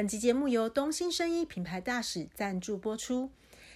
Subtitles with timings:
[0.00, 3.30] 本集节目由东兴生医品牌大使赞助播出。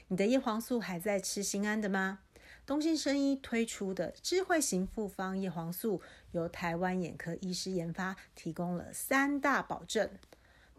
[0.08, 2.20] 你的叶黄素还在吃心安的吗？
[2.64, 6.00] 东兴生医推出的智慧型复方叶黄素，
[6.32, 10.08] 由台湾眼科医师研发，提供了三大保证。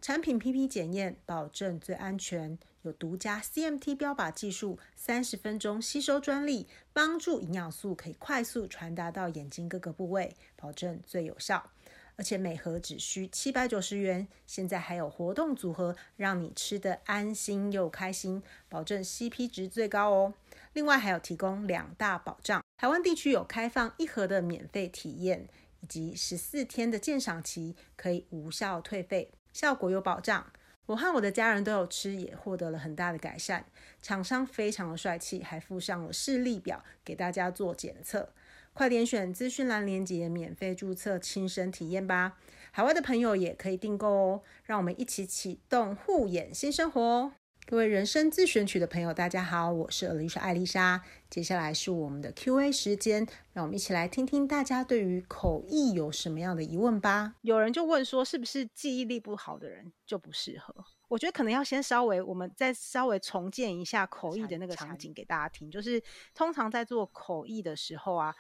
[0.01, 11.69] 产品 PP 检验保证最安全，有独家 CMT 标靶技术，三十分钟吸收专利，帮助营养素可以快速传达到眼睛各个部位，保证最有效。
[12.17, 20.33] 而且每盒只需七百九十元，现在还有活动组合，让你吃得安心又开心，保证 CP 值最高哦。
[20.73, 25.47] 另外还有提供两大保障，台湾地区有开放一盒的免费体验，
[25.81, 29.31] 以及十四天的鉴赏期，可以无效退费。
[29.53, 30.51] 效果有保障，
[30.85, 33.65] 我和我的家人都有吃，也获得了很大的改善。
[34.01, 38.29] 厂商非常的帅气，还附上了视力表给大家做检测。
[38.75, 42.37] 快点选资讯栏链接，免费注册，亲身体验吧。
[42.73, 44.43] 海外的朋友也可以订购哦。
[44.65, 47.31] 让我们一起启动护眼新生活哦。
[47.65, 51.01] 各位人生自选曲的朋友，大家好，我是 Alicia 艾丽莎。
[51.29, 57.35] 接下来是我们的 Q&A 时间，让我们一起来听听大家对于口译有什么样的疑问吧。
[57.43, 60.75] 有人就问说，是不是记忆力不好的人就不适合？
[61.07, 65.71] 我觉得可能要先稍微，我们再稍微重建一下口译的那个场景给大家听。
[65.71, 68.35] 就是通常在做口译的时候啊，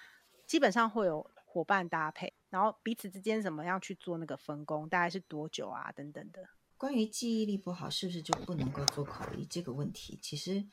[0.47, 6.41] 基本上会有伙伴搭配，然后彼此之间怎么样去做那个分工，大概是多久啊，等等的。
[6.77, 10.67] 关于记忆力不好是不是就不能够做口译这个问题，其实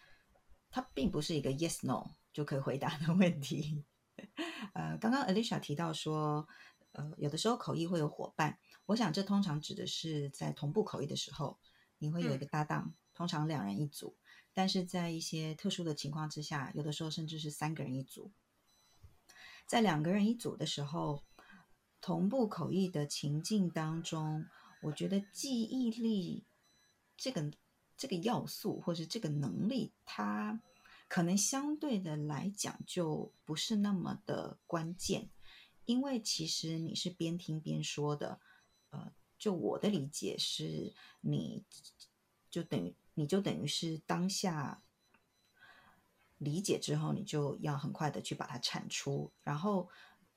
[0.70, 3.84] 它并不是一个 yes no 就可以回答的问题。
[4.74, 6.46] 呃，刚刚 Alicia 提到说，
[6.92, 11.58] 呃，有的时候口译会有伙伴，我想这通常指的是在同步口译的时候，
[11.98, 14.16] 你会有一个搭档，嗯、通常两人一组。
[14.52, 18.32] 但是在一些特殊的情况之下，有的时候甚至是三个人一组。
[19.72, 21.24] 在两个人一组的时候，
[21.98, 24.44] 同步口译的情境当中。
[24.82, 26.44] 我觉得记忆力
[27.16, 27.50] 这个
[27.96, 30.60] 这个要素，或是这个能力，它
[31.08, 35.30] 可能相对的来讲就不是那么的关键，
[35.86, 38.42] 因为其实你是边听边说的，
[38.90, 41.64] 呃，就我的理解是，你
[42.50, 44.82] 就等于你就等于是当下
[46.42, 49.88] 理解之后，你就要很快的去把它产出，然后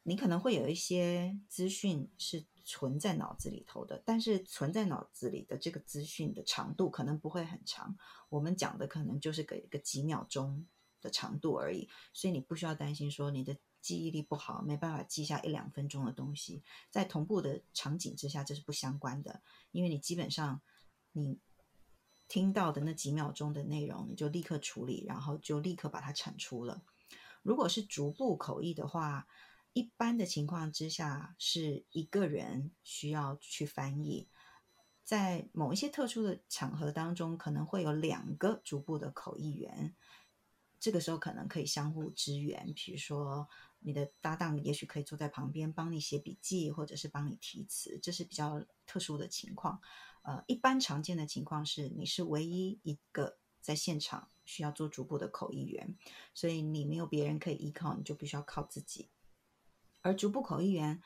[0.04, 2.46] 你可能会有一些资讯是。
[2.68, 7.96] 存在脑子里头的，但是存在脑子里的这个资讯的长度可能不会很长，
[8.28, 10.66] 我们讲的可能就是给一个几秒钟
[11.00, 20.60] 的长度而已，所以你不需要担心说你的记忆力不好，没办法记下一两分钟的东西，在同步的场景之下这是不相关的，因为你基本上
[21.12, 21.40] 你
[22.28, 26.82] 听到的那几秒钟的内容，你就立刻处理，然后就立刻把它产出了。
[27.44, 29.28] 如果是逐步口译的话，
[29.74, 34.28] 一般的情况之下，是一个人需要去翻译，
[35.04, 39.96] 在某一些特殊的场合当中，可能会有两个逐步的口译员，
[40.80, 42.74] 这个时候可能可以相互支援。
[42.74, 43.48] 比如说，
[43.80, 49.80] 你的搭档也许可以坐在旁边帮你写笔记，或者是帮你提词，这是比较特殊的情况。
[50.26, 55.96] 呃，一般常见的情况是，你是唯一一个在现场需要做逐步的口译员，
[56.34, 59.12] 所以你没有别人可以依靠，你就必须要靠自己。
[60.02, 61.00] 而逐步口译员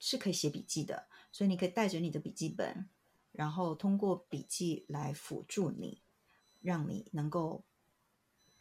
[0.00, 2.88] 是可以写笔记的，所以你可以带着你的笔记本，
[3.30, 6.02] 然后通过笔记来辅助你，
[6.60, 7.64] 让你能够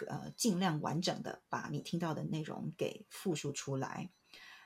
[0.08, 4.12] 呃尽量完整的把你听到的内容给复述出来。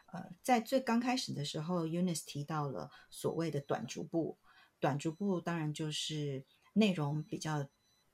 [0.08, 4.38] 呃，在最刚开始的时候，Eunice 提到了所谓的短逐步，
[4.80, 7.68] 短逐步当然就是内容比较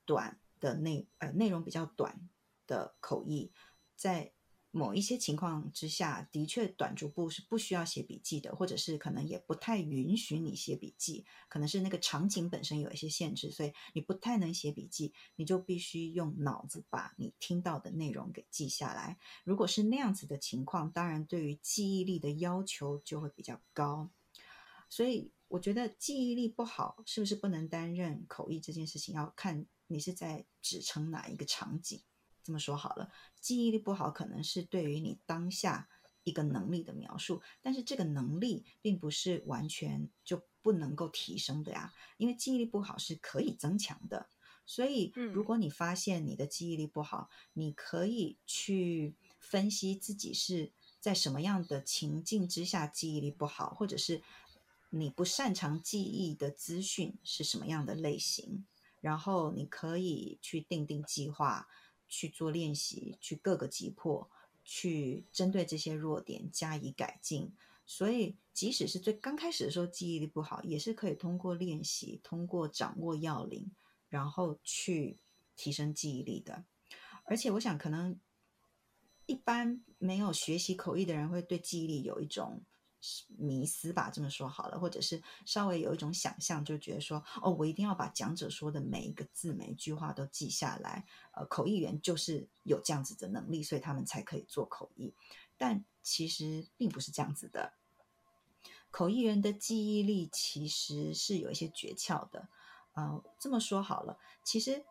[0.04, 2.28] 短的内呃内容比较短
[2.66, 3.52] 的口译，
[3.96, 4.32] 在。
[4.76, 19.16] 某一些情况之下，的确短逐步是不需要写笔记的，或者是可能也不太允许你写笔记，可能是那个场景本身有一些限制，所以你不太能写笔记，你就必须用脑子把你听到的内容给记下来。
[19.44, 24.10] 如果是那样子的情况，当然对于记忆力的要求就会比较高。
[24.88, 32.02] 所以我觉得记忆力不好是不是不能担任口译这件事情，要看你是在指称哪一个场景。
[32.42, 35.88] 这么说好了，记忆力不好可能是对于你当下
[36.24, 44.28] 一个能力的描述，但是这个能力并不是完全就不能够提升的呀，因为记忆力不好是可以增强的。
[44.66, 54.22] 所以，如果你发现你的记忆力不好，嗯，你可以去分析自己是在什么样的情境之下记忆力不好，或者是
[54.96, 58.66] 你不擅长记忆的资讯是什么样的类型，
[59.00, 61.68] 然后你可以去定定计划。
[62.06, 64.30] 去做练习，去各个击破，
[64.62, 67.52] 去针对这些弱点加以改进。
[67.86, 73.72] 所以即使是最刚开始的时候记忆力不好，也是可以通过练习，通过掌握要领，
[74.08, 75.18] 然后去
[75.56, 76.66] 提升记忆力的。
[77.24, 78.20] 而且我想，可能
[79.26, 82.62] 一般没有学习口译的人会对记忆力有一种
[83.36, 91.04] 迷思吧，这么说好了，或者是稍微有一种想象，就觉得说，哦，我一定要把讲者说的每一个字、每一句话都记下来。
[91.32, 95.12] 呃，口译员就是有这样子的能力，所以他们才可以做口译。
[95.56, 97.74] 但其实并不是这样子的。
[98.90, 102.48] 口译员的记忆力其实是有一些诀窍的。
[102.94, 104.84] 呃，这么说好了，其实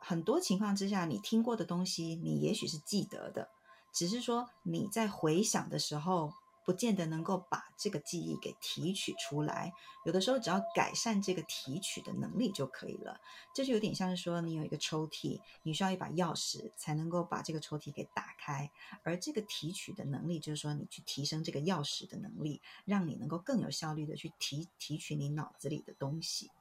[0.00, 3.50] 很多情况之下，你听过的东西，你也许是记得的，
[3.92, 6.32] 只是说你在回想的时候。
[6.70, 9.72] 不见得能够把这个记忆给提取出来，
[10.04, 13.20] 有的时候只要改善这个提取的能力就可以了。
[13.52, 18.70] 这就有点像是说，你有一个抽屉，你需要一把钥匙才能够把这个抽屉给打开，
[19.02, 26.52] 而这个提取的能力，就是说你去提升这个钥匙的能力，让你能够更有效率的去提提取你脑子里的东西。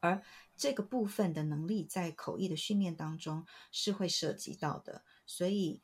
[0.00, 0.22] 而
[0.54, 5.80] 这个部分的能力在口译的训练当中是会涉及到的，所以。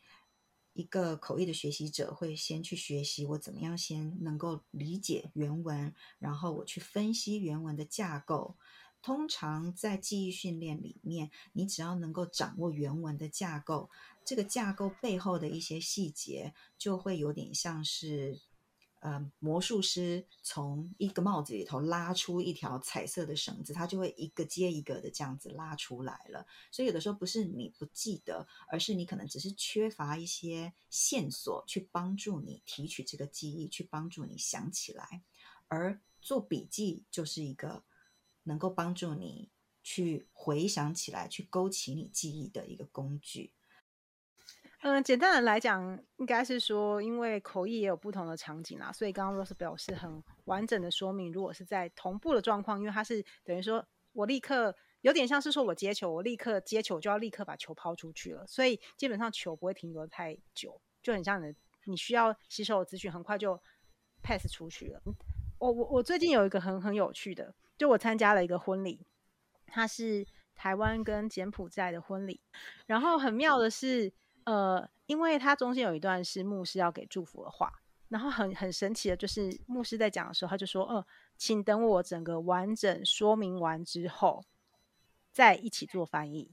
[0.73, 8.57] 一个口译的学习者会先去学习我怎么样先能够理解原文，然后我去分析原文的架构。
[9.03, 13.89] 通常在记忆训练里面，你只要能够掌握原文的架构，
[14.25, 18.41] 这个架构背后的一些细节就会有点像是。
[19.01, 26.47] 呃，魔术师从一个帽子里头拉出一条彩色的绳子，他就会一个接一个的这样子拉出来了。
[26.71, 35.23] 所以有的时候不是你不记得，而是你可能只是缺乏一些线索去帮助你提取这个记忆，去帮助你想起来。
[35.69, 37.83] 而做笔记就是一个
[38.43, 39.49] 能够帮助你
[39.83, 43.55] 去回想起来、去勾起你记忆的一个工具。
[44.83, 63.61] 嗯，简单的来讲，应该是说，因为口译也有不同的场景啦，所以刚刚 Rose 表示很完整的说明，如果是在同步的状况，因为它是等于说我立刻有点像是说我接球，我立刻接球就要立刻把球抛出去了，所以基本上球不会停留太久，就很像你的你需要吸收的资讯很快就
[64.23, 65.03] pass 出去了。
[65.59, 69.07] 我我我最近有一个很很有趣的，就我参加了一个婚礼，
[69.67, 72.41] 它是台湾跟柬埔寨的婚礼，
[72.87, 74.11] 然后很妙的是。
[74.45, 77.73] 呃，因为他中间有一段是牧师要给祝福的话，
[78.09, 81.07] 然后很很神奇的就是牧师在讲的时候，他就说：“呃，
[81.37, 84.43] 请等我整个完整说明完之后，
[85.31, 86.53] 再一起做翻译。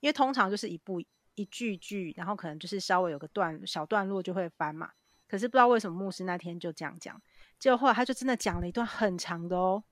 [0.00, 1.02] 因为通常就是一步
[1.34, 4.92] 一句句，然后可能就是稍微有个段小段落就会翻嘛。
[5.28, 7.20] 可是不知道为什么牧师那天就这样讲，
[7.58, 9.82] 结果后来他就真的讲了一段很长的哦。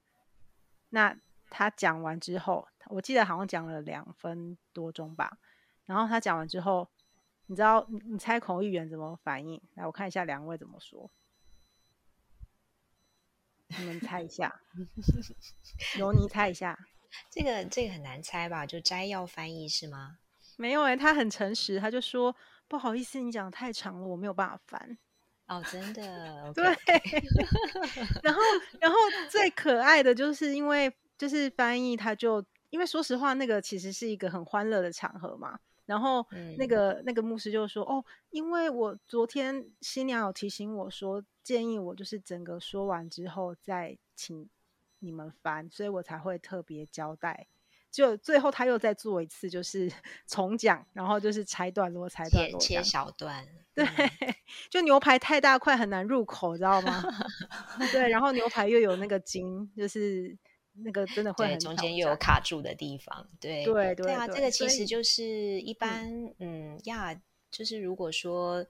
[0.90, 1.14] 那
[1.50, 5.38] 他讲完之后，我记得好像讲了两分多钟吧。
[5.84, 6.88] 然后他讲完之后。
[7.46, 9.60] 你知道你你猜口译员怎么反应？
[9.74, 11.10] 来，我看一下两位怎么说。
[13.78, 14.60] 你们猜一下，
[15.98, 16.78] 由你猜一下。
[17.30, 18.64] 这个这个很难猜吧？
[18.64, 20.18] 就摘要翻译是吗？
[20.56, 22.34] 没有哎、欸，他很诚实，他就说
[22.68, 24.98] 不好意思，你讲太长了，我没有办法翻。
[25.46, 26.52] 哦，真的？
[26.54, 26.64] 对。
[28.22, 28.40] 然后
[28.80, 28.96] 然后
[29.28, 35.58] 最可爱的就是因为就是翻译，他就因为说实话，那个其实是一个很欢乐的场合嘛。
[35.86, 36.26] 然后
[36.58, 44.48] 那个、嗯、那个牧师就说：“哦，因为我昨天新娘有提醒我说，建议我就是整个说完之后再请
[45.00, 47.46] 你们翻，所以我才会特别交代。
[47.90, 49.92] 就最后他又再做一次，就是
[50.26, 53.46] 重讲，然后就是拆段落、拆段落、切小段。
[53.74, 54.34] 对，嗯、
[54.70, 57.02] 就牛排太大块很难入口，知道吗？
[57.92, 60.36] 对，然后牛排又有那个筋，就是。”
[60.82, 65.24] 那个真的会很中间又有卡住的地方，对对对，对啊，这个其实就是
[65.60, 68.66] 一般嗯，嗯呀，就是如果说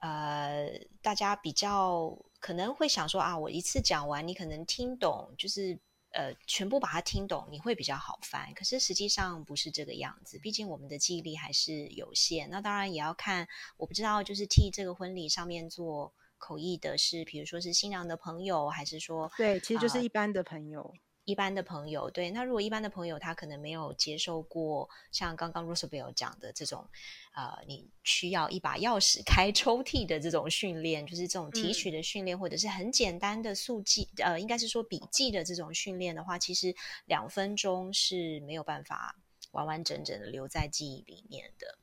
[0.00, 0.70] 呃，
[1.02, 5.78] 大家比较可能会想说啊，我一次讲完，你可能听懂，就是
[6.12, 8.52] 呃，全部把它听懂，你会比较好翻。
[8.54, 12.48] 可是实际上不是这个样子，毕竟我们的记忆力还是有限。
[12.50, 13.46] 那当然也要看，
[13.76, 20.80] 我不知道就是替这个婚礼上面做口译的是，比如说是新娘的朋友，还是说对，其实就是一般的朋友。
[20.82, 26.86] 呃一般的朋友，对，那如果一般的朋友他可能没有接受过像刚刚 Rosabelle 讲的这种，
[27.34, 36.74] 呃，你需要一把钥匙开抽屉的这种训练，就是这种提取的训练，嗯、或者是很简单的速记，呃，应该是说笔记的这种训练的话，其实
[37.06, 39.16] 两分钟是没有办法
[39.52, 41.78] 完完整整的留在记忆里面的。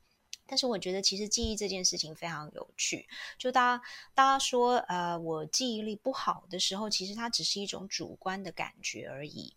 [0.51, 3.07] 但是我觉得，其实记忆这件事情非常有趣。
[3.37, 9.55] 就大家大家说，呃，我记忆力不好的时候，其实它只是一种主观的感觉而已。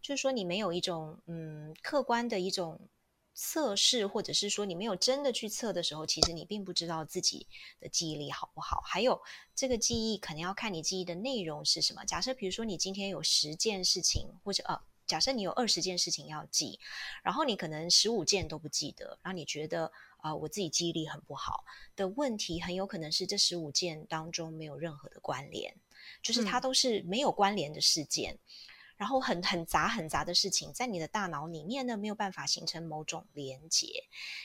[0.00, 2.80] 就是说，你没有一种嗯客观的一种
[3.34, 7.46] 测试，或者是说你没有真的去测的时候，其实你并不知道自己
[7.78, 8.80] 的记忆力好不好。
[8.86, 9.20] 还有
[9.54, 12.02] 这个记忆可能要看你记忆的内容是什么。
[12.06, 16.80] 假设比如说你今天有十件事情，或者呃，假设你有二十件事情要记，
[17.22, 19.92] 然后你可能十五件都不记得，然后你觉得
[20.22, 21.64] 啊、呃，我自己记忆力很不好
[21.96, 25.76] 的问题，很有可能是这十五件当中没有任何的关联，
[26.22, 28.34] 就是它都是没有关联的事件。
[28.34, 28.38] 嗯
[29.00, 33.86] 然后很很杂很杂的事情，在你的大脑里面呢，没有办法形成某种连结。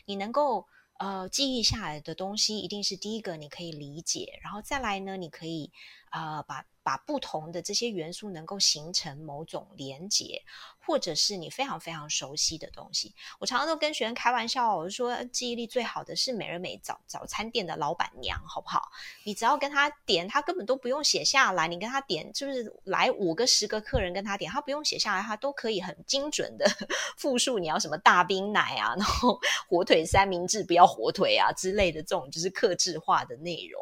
[0.06, 0.66] 你能够
[0.98, 5.74] 呃记忆下来的东西，一定是第一个你可以理解，然后再来呢，你可以
[6.16, 10.42] 呃把把不同的这些元素能够形成某种连结。
[10.88, 18.92] 或者是你非常非常熟悉的东西，我常常都跟学生开玩笑，我就说记忆力最好的是美而美早早餐店的老板娘，好不好？
[19.24, 26.68] 你只要跟他点，他根本都不用写下来，你跟他点，就是来五个十个客人跟他点，他不用写下来，他都可以很精准的
[27.18, 33.82] 复述你要什么大冰奶啊，然后火腿三明治不要火腿啊之类的这种就是克制化的内容。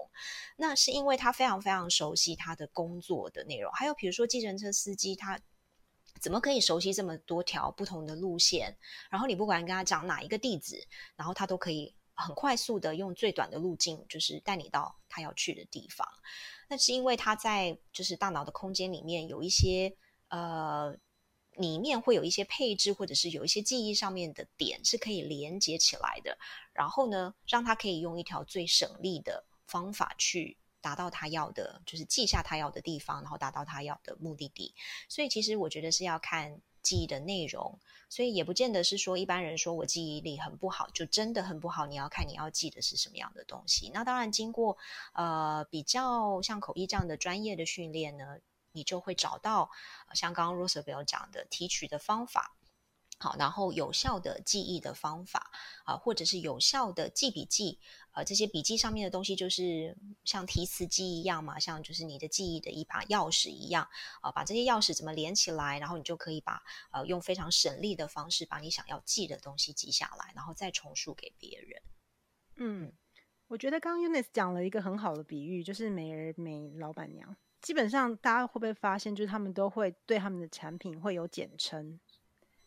[0.57, 5.39] 那是因为他非常非常熟悉他的工作的内容，还有比如说计程车司机他。
[6.21, 8.77] 怎么可以熟悉这么多条不同的路线？
[9.09, 16.07] 然后你不管跟他讲哪一个地址，然后他都可以很快速的用最短的路径，就是带你到他要去的地方。
[16.69, 19.97] 那是因为他在就是大脑的空间里面有一些
[20.29, 20.95] 呃，
[21.57, 26.37] 里面会有一些配置，或者是有一些记忆上面的点是可以连接起来的。
[26.73, 30.57] 然后呢，让他可以用一条最省力的方法去。
[30.83, 34.75] 达到他要的，就是记下他要的地方，然后达到他要的目的地。
[35.07, 41.85] 所以其实我觉得是要看记忆的内容，所以也不见得是说一般人说我记忆力很不好，就真的很不好。
[41.85, 43.91] 你要看你要记的是什么样的东西。
[43.93, 44.77] 那当然，经过
[45.13, 48.39] 呃比较像口译这样的专业的训练呢，
[48.73, 49.71] 你就会找到
[50.13, 52.57] 像刚刚 Rosabelle 讲的提取的方法。
[53.19, 55.49] 好，然后有效的记忆的方法
[55.85, 57.79] 啊，或者是有效的记笔记
[58.13, 63.85] 啊，这些笔记上面的东西就是像提词机一样嘛，像就是你的记忆的一把钥匙一样
[64.21, 71.81] 啊，把这些钥匙怎么连起来，然后你就可以把呃用非常省力的方式把你想要记的东西记下来，然后再重述给别人。
[72.55, 72.93] 嗯，
[73.47, 77.35] 我觉得刚刚 Eunice 讲了一个很好的比喻，就是美而美老板娘。
[77.61, 81.99] 基本上大家会不会发现，就是他们都会对他们的产品会有简称。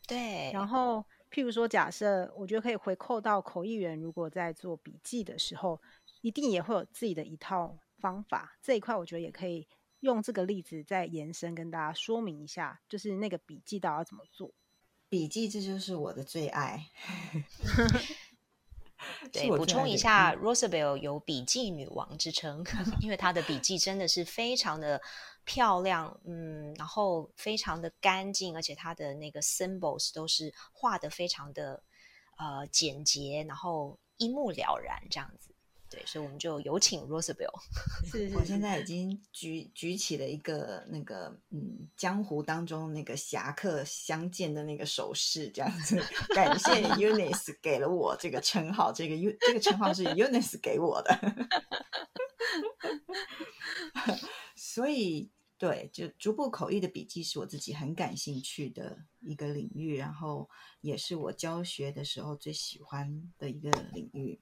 [0.09, 5.81] 对，然后譬如说，假设我觉得可以回扣到口译员，如果在做笔记的时候，
[6.23, 8.57] 一定也会有自己的一套方法。
[8.63, 9.67] 这一块我觉得也可以
[10.01, 14.53] 用这个例子再延伸跟大家说明一下，就是那个笔记到底要怎么做。
[15.09, 16.91] 笔记这就是我的最爱。
[19.33, 22.65] 对，补充一下，Rosabelle 有笔记女王之称，
[23.01, 25.01] 因为她的笔记真的是非常的。
[25.49, 31.81] 漂亮，嗯，然后非常的干净，而且她的那个 symbols 都是画的非常的
[32.37, 35.55] 呃简洁，然后一目了然这样子。
[35.89, 37.51] 对，所以我们就有请 Rosabelle。
[38.11, 46.03] 是，是，我现在已经举举起了一个那个嗯江湖当中那个侠客相见的那个手势，这样子。
[46.35, 51.19] 感谢 Eunice 给了我这个称号，这个 U 这个称号是 Eunice 给我的。
[54.57, 55.31] 所以。
[55.59, 60.51] 对，就逐步口译的笔记是我自己很感兴趣的一个领域，然后
[60.83, 64.39] 也是我教学的时候最喜欢的一个领域。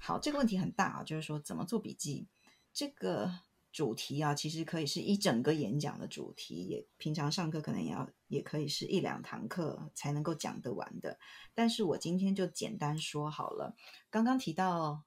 [0.00, 2.26] 好，这个问题很大啊，就是说怎么做笔记
[2.72, 3.32] 这个
[3.70, 11.18] 主题啊，其实可以是一整个演讲的主题，也平常上课可能也要也可以是一两堂课才能够讲得完的。
[11.54, 13.76] 但是我今天就简单说好了，
[14.10, 15.04] 刚刚提到。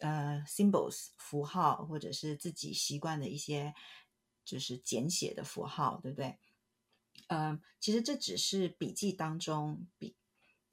[0.00, 3.72] 呃，symbols 符号，或者是自己习惯的一些，
[4.44, 6.36] 就是简写的符号，对不对？
[7.28, 10.16] 嗯、其实这只是笔记当中笔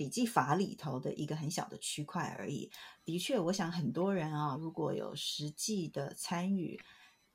[0.01, 2.71] 笔记法里头的一个很小的区块而已。
[3.05, 6.79] 的确，我想很多人啊，如果有实际的参与。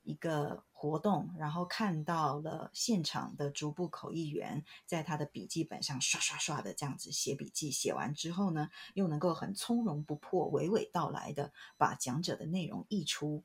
[0.03, 13.43] 一个活动，然后看到了现场的逐步口译员在他的笔记本上刷刷刷的这样子写笔记，写完之后呢，又能够很从容不迫、娓娓道来的把讲者的内容译出。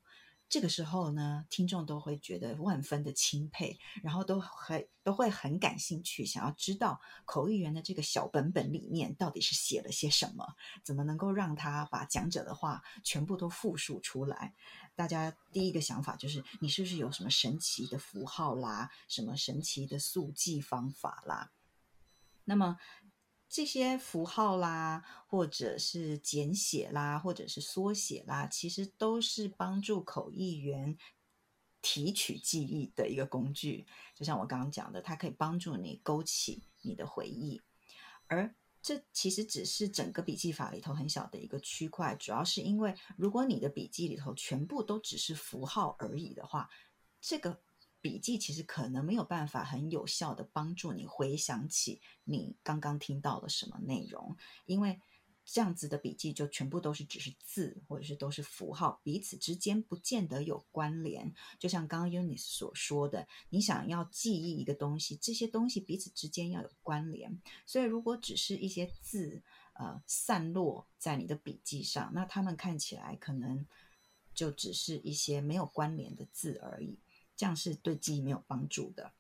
[0.53, 10.47] 这个时候呢，听众都会觉得万分的钦佩，然后都很都会很感兴趣，想要知道口译员的这个小本本里面到底是写了些什么，
[10.85, 14.53] 怎么能够让他把讲者的话全部都复述出来。
[14.95, 21.51] 大家第一个想法就是，你是不是有什么神奇的符号啦，什么神奇的速记方法啦？
[22.45, 22.77] 那么。
[23.53, 30.97] 这些符号啦，或者是简写啦，或者是缩写啦，其实都是帮助口译员
[31.83, 33.87] 提取记忆的一个工具。
[34.15, 37.61] 就像我刚刚讲的，它可以帮助你勾起你的回忆。
[38.27, 46.71] 而这其实只是整个笔记法里头很小的一个区块，主要是因为如果你的笔记里头全部都只是符号而已的话，
[47.21, 47.61] 这个
[48.03, 55.01] 笔记其实可能没有办法很有效的帮助你回想起你刚刚听到了什么内容，因为。
[55.45, 61.35] 这样子的笔记就全部都是只是字，或者是都是符号，彼此之间不见得有关联。
[61.59, 67.43] 就像刚刚 UNIS 所说的，你想要记忆一个东西，这些东西彼此之间要有关联。
[67.67, 69.43] 所以如果只是一些字，
[69.73, 73.67] 呃，散落在你的笔记上，那他们看起来可能
[74.33, 77.01] 就只是一些没有关联的字而已，
[77.37, 79.13] 这样是对记忆没有帮助的。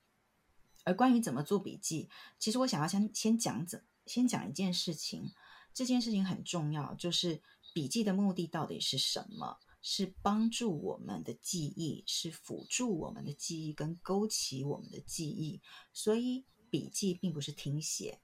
[0.84, 5.32] 而关于怎么做笔记，其实我想要先先讲怎，先讲一件事情。
[5.74, 7.40] 这件事情很重要，就是
[7.72, 9.58] 笔记的目的到底是什么？
[9.80, 15.60] 是帮助我们的记忆，是辅助我们的记忆，跟勾起我们的记忆。
[15.92, 18.20] 所以笔记并不是听写，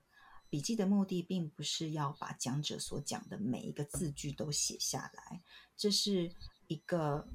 [0.50, 5.42] 笔记的目的并不是要把讲者所讲的每一个字句都写下来。
[5.76, 6.30] 这是
[6.66, 7.26] 一个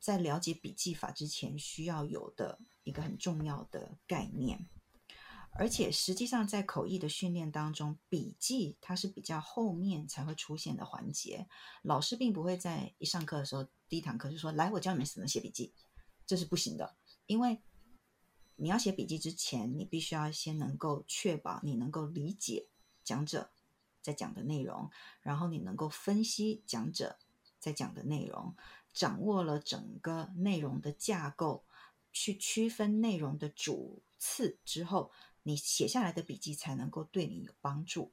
[0.00, 4.68] 在了解笔记法之前需要有的一个很重要的概念。
[5.52, 11.48] 而且实际上，在口译的训练当中，笔记它是比较后面才会出现的环节。
[11.82, 15.72] 老师并不会在一上课的时候，第一堂课就说：“来，我教你们怎么写笔记。”
[16.26, 17.60] 这是不行的，因为
[18.56, 22.68] 你要写笔记之前，你必须要先能够确保你能够理解
[23.02, 23.50] 讲者
[24.00, 24.90] 在讲的内容，
[25.22, 27.18] 然后你能够分析讲者
[27.58, 28.54] 在讲的内容，
[28.92, 31.64] 掌握了整个内容的架构，
[32.12, 35.10] 去区分内容的主次之后。
[35.44, 38.12] 你写下来的笔记才能够对你有帮助，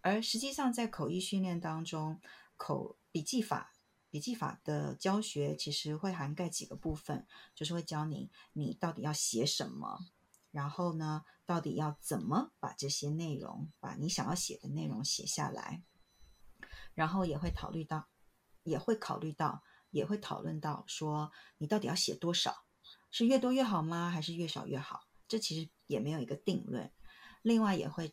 [0.00, 2.22] 而实际上在口译训练当中，
[2.56, 3.74] 口笔记法
[4.08, 10.06] 笔记法的教学其实会涵盖几个部分，就是会教你你到底要写什么，
[10.52, 15.82] 然后呢，到底要怎么把这些内容，把你想要写的内容写下来，
[16.94, 18.08] 然后也会考虑到，
[18.62, 19.62] 也会考虑到，
[19.94, 22.66] 也会讨论到说你到底要写多少，
[23.12, 24.10] 是越多越好吗？
[24.10, 25.04] 还是越少越好？
[25.28, 26.92] 这其实也没有一个定论，
[27.42, 28.12] 另外也会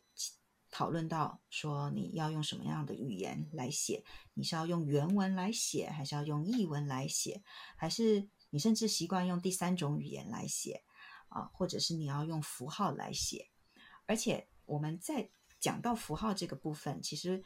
[0.70, 7.44] 讨论到说你要用什么样的语言来写，你是要用原文来写，还是要用译文来写，
[7.76, 10.84] 还是你甚至习惯用第三种语言来写
[11.30, 13.50] 啊，或者是你要用符号来写。
[14.06, 17.44] 而且我们在讲到符号这个部分，其实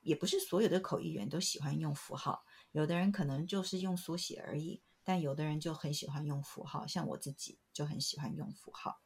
[0.00, 2.44] 也不是所有的口译员都喜欢用符号，
[2.76, 9.00] 有的人可能就是用缩写而已，但有的人就很喜欢用符号，像我自己就很喜欢用符号。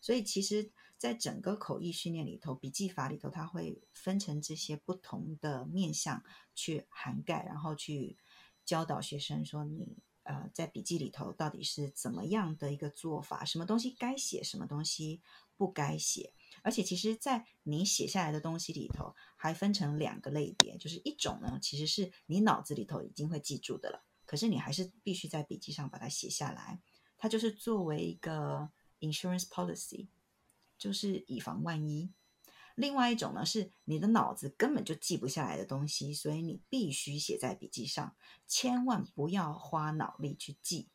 [0.00, 6.22] 所以，其实，在整个口译训练里头，笔记法里头，它会分成这些不同的面向
[6.54, 8.16] 去涵盖，然后去
[8.64, 15.20] 教导学生说，你呃，在笔记里头到底是怎么样的一个做法，什么东西该写，什么东西
[15.56, 16.32] 不该写。
[16.66, 26.80] 而且，其实，在你写下来的东西里头，还分成两个类别，就是一种呢，其实是你脑子里头已经会记住的了，可是你还是必须在笔记上把它写下来，
[27.16, 28.70] 它就是作为一个。
[28.98, 30.08] Insurance policy
[30.78, 32.10] 就是以防万一。
[32.76, 38.16] 另外一种呢，是你的脑子根本就记不下来的东西，所以你必须写在笔记上，
[38.48, 40.88] 千万不要花脑力去记。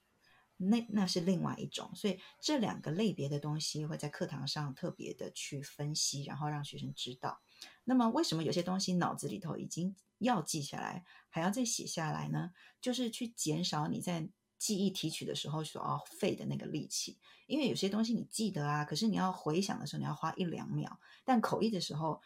[0.70, 1.92] 那那是另外一种。
[1.96, 7.42] 所以这两个类别的东西会在课堂上特别的去分析，然后让学生知道。
[7.84, 12.52] 那么为什么有些东西脑子里头已经要记下来，还要再写下来呢？
[12.80, 22.22] 就是去减少你在记忆提取的时候所要费的那个力气，因为有些东西你记得啊，可是你要回想的时候你要花一两秒，但口译的时候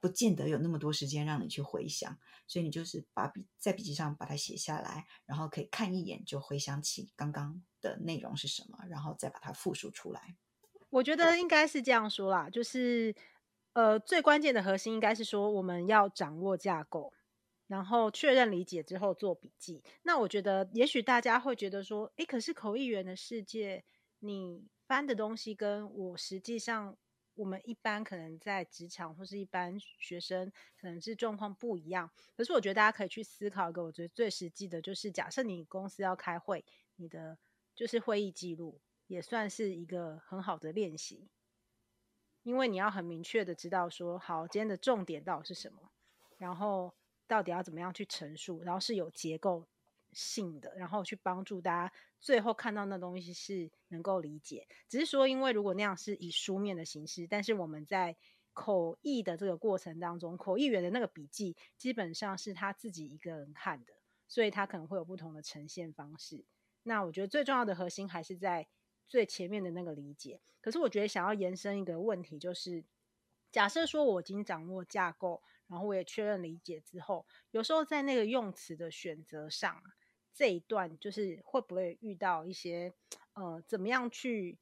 [0.00, 10.36] 不见得有那么多时间让你去回想，所以你就是把笔在笔记上把它写下来，然后可以看一眼就回想起刚刚的内容是什么，然后再把它复述出来。
[10.90, 13.14] 我觉得应该是这样说啦，就是
[13.72, 17.12] 呃最关键的核心应该是说我们要掌握架构。
[17.66, 19.84] 然后确认理解之后做笔记。
[20.02, 23.84] 那我觉得，也许大家会觉得说，诶，可是口译员的世界，
[24.20, 26.96] 你翻的东西跟我实际上，
[27.38, 32.10] 我们一般可能在职场或是一般学生，可能是状况不一样。
[32.36, 36.64] 可是我觉得大家可以去思考一个，我觉得最实际的就是，假设你公司要开会，
[36.96, 37.38] 你的
[37.74, 41.28] 就是会议记录，也算是一个很好的练习，
[42.42, 45.92] 因为你要很明确的知道说，好，今天的重点到底是什么，
[46.38, 46.94] 然后。
[47.28, 49.68] 到底要怎么样去陈述，然后是有结构
[50.12, 54.66] 性的，然后去帮助大家最后看到那东西是能够理解。
[54.88, 58.16] 只是说，因为如果那样是以书面的形式，但是我们在
[58.52, 63.92] 口译的这个过程当中，口译员的那个笔记基本上是他自己一个人看的，
[64.26, 66.44] 所以他可能会有不同的呈现方式。
[66.82, 68.66] 那我觉得最重要的核心还是在
[69.06, 70.40] 最前面的那个理解。
[70.60, 72.84] 可是我觉得想要延伸一个问题，就是
[73.52, 79.80] 假设说我已经掌握架构，然后我也确认理解之后，有时候在那个用词的选择上，
[80.38, 82.92] 这一段就是会不会遇到一些
[83.32, 84.56] 呃，怎么样去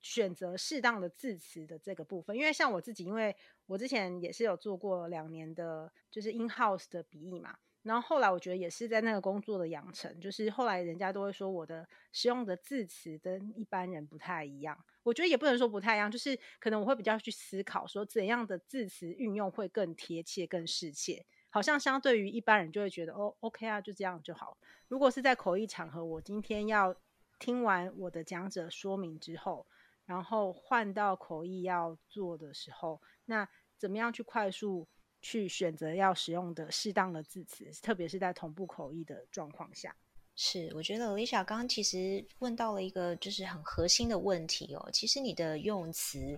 [0.00, 2.36] 选择适当的字词的这个部分？
[2.36, 7.56] 因为像我自己，因为我之前也是有做过两年的，就是 in house 的笔译嘛。
[7.84, 14.76] 然后后来我觉得也是在那个工作的养成，就是后来人家都会说我的使用的字词跟一般人不太一样。
[15.04, 21.24] 我觉得也不能说不太一样，就是可能我会比较去思考说怎样的字词运用会更贴切、更适切。
[21.52, 24.56] 好像相对于一般人就会觉得哦，OK 啊，就这样就好。
[24.88, 26.96] 如果是在口译场合，我今天要
[27.38, 29.66] 听完我的讲者说明之后，
[30.06, 34.88] 然后换到口译要做的时候，那怎么样去快速？
[35.24, 39.94] 去选择要使用的适当的字词，特别是在同步口译的状况下。
[40.34, 44.90] 是，我觉得 Lisa 刚刚其实问到了一个就是很核心的问题哦。
[44.92, 46.36] 其实你的用词，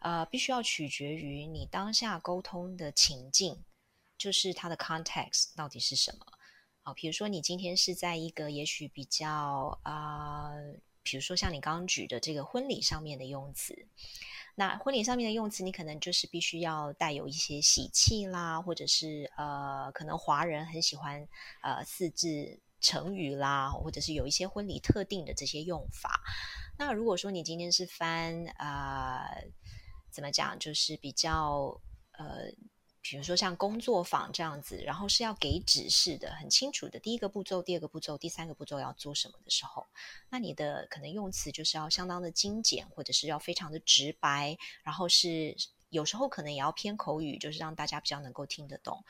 [0.00, 3.64] 呃，必须要取决于你当下沟通的情境，
[4.20, 6.26] 就是它的 context 到底是什么。
[6.82, 13.86] 好，比如说你今天是在一个也许比较啊，呃，比如说像你刚刚举的这个婚礼上面的用词。
[14.56, 21.26] 那婚礼上面的用词，你可能就是必须要带有一些喜气啦，或者是呃，可能华人很喜欢
[21.62, 26.20] 呃四字成语啦，或者是有一些婚礼特定的这些用法。
[26.78, 29.48] 那如果说你今天是翻呃，
[30.10, 31.80] 怎么讲，就是比较
[32.12, 32.52] 呃。
[33.02, 37.00] 比如说像工作坊这样子，然后是要给指示的，很清楚的。
[37.00, 39.86] 第一个步骤、第二个步骤、第三个步骤要做什么的时候，
[40.28, 45.56] 那你的可能用词就是要相当的精简，或者是要非常的直白，然后是
[45.88, 49.02] 有时候可能也要偏口语，就是让大家比较能够听得懂。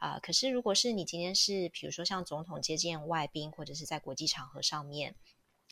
[0.00, 5.14] 啊、可是如果是你今天是比如说像总统接见外宾，或者是在国际场合上面，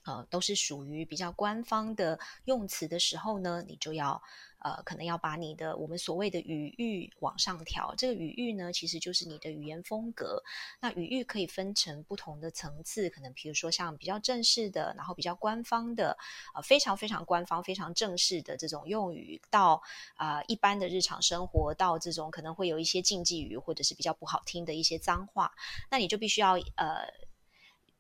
[0.05, 4.23] 呃，都是属于比较官方的用词的时候呢，你就要。
[4.65, 7.95] 呃，可能要把你的我们所谓的语域往上调。
[7.97, 10.43] 这个语域呢，其实就是你的语言风格。
[10.81, 16.17] 那语域可以分成不同的层次，可能比如说像比较正式的，然后比较官方的，
[16.55, 19.83] 呃，非常非常官方、非常正式的这种用语，到
[20.15, 25.53] 啊、呃、一般的日常生活，到这种可能会有一些禁忌语，或者是比较不好听的一些脏话，
[25.91, 27.32] 那你就必须要呃。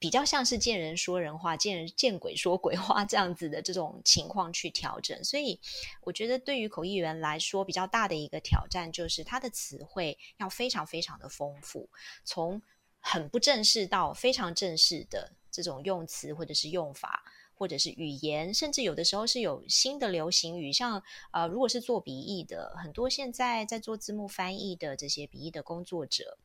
[0.03, 5.61] 比较像是见人说人话，见人见鬼说鬼话这样子的这种情况去调整，所以
[6.01, 11.89] 我觉得对于口译员来说，比较大的一个挑战就是他的词汇要非常非常的丰富，
[12.25, 12.61] 从
[12.99, 17.23] 很不正式到非常正式的这种用词或者是用法，
[17.55, 26.39] 或者是语言，甚至有的时候是有新的流行语，像呃，如果是做笔译的，很多现在在做字幕翻译的这些笔译的工作者。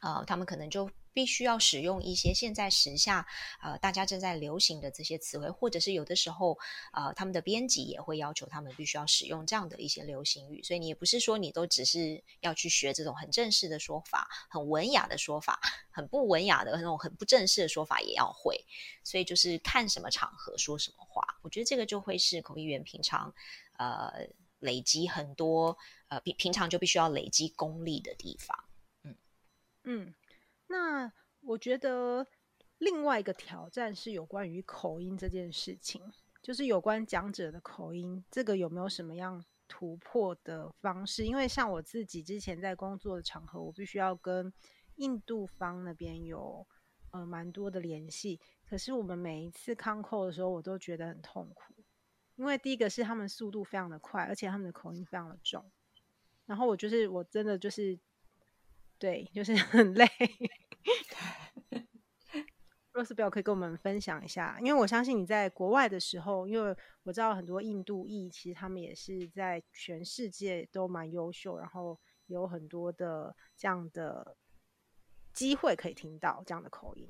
[0.00, 3.26] 呃，他们可能就必须要使用一些现在时下
[3.62, 6.58] 呃大家正在流行的这些词汇，或者是有的时候
[6.92, 18.62] 呃他们的编辑也会要求他们必须要使用这样的一些流行语，所以你也不是说你都只是要去学这种很正式的说法、很文雅的说法、很不文雅的那种很不正式的说法也要会，
[19.04, 23.32] 所以就是看什么场合说什么话，我觉得这个就会是口译员平常
[23.78, 24.12] 呃
[24.58, 28.58] 累积很多呃平平常就必须要累积功力的地方。
[29.86, 30.14] 嗯，
[30.74, 32.26] 那我觉得
[32.78, 36.02] 另外一个挑战是有关于口音这件事情，
[36.42, 41.24] 就是有关讲者的口音，这个有没有什么样突破的方式？
[41.24, 44.52] 因为像我自己之前在工作的场合，我必须要跟
[44.96, 46.66] 印度方那边有
[47.12, 51.72] 呃蛮多的联系，可是我们每一次 con call 的时候，我都觉得很痛苦，
[52.34, 55.70] 因为第一个是他们速度非常的快，而且他们的口音非常的重，
[56.46, 57.96] 然后我就是我真的就是。
[59.04, 60.08] 对，就是 很累。
[62.94, 74.38] Rosabelle 可以跟我们分享一下，因为我相信你在国外的时候，因为我知道很多印度裔，其实他们也是在全世界都蛮优秀，然后有很多的这样的
[75.34, 77.06] 机会可以听到这样的口音。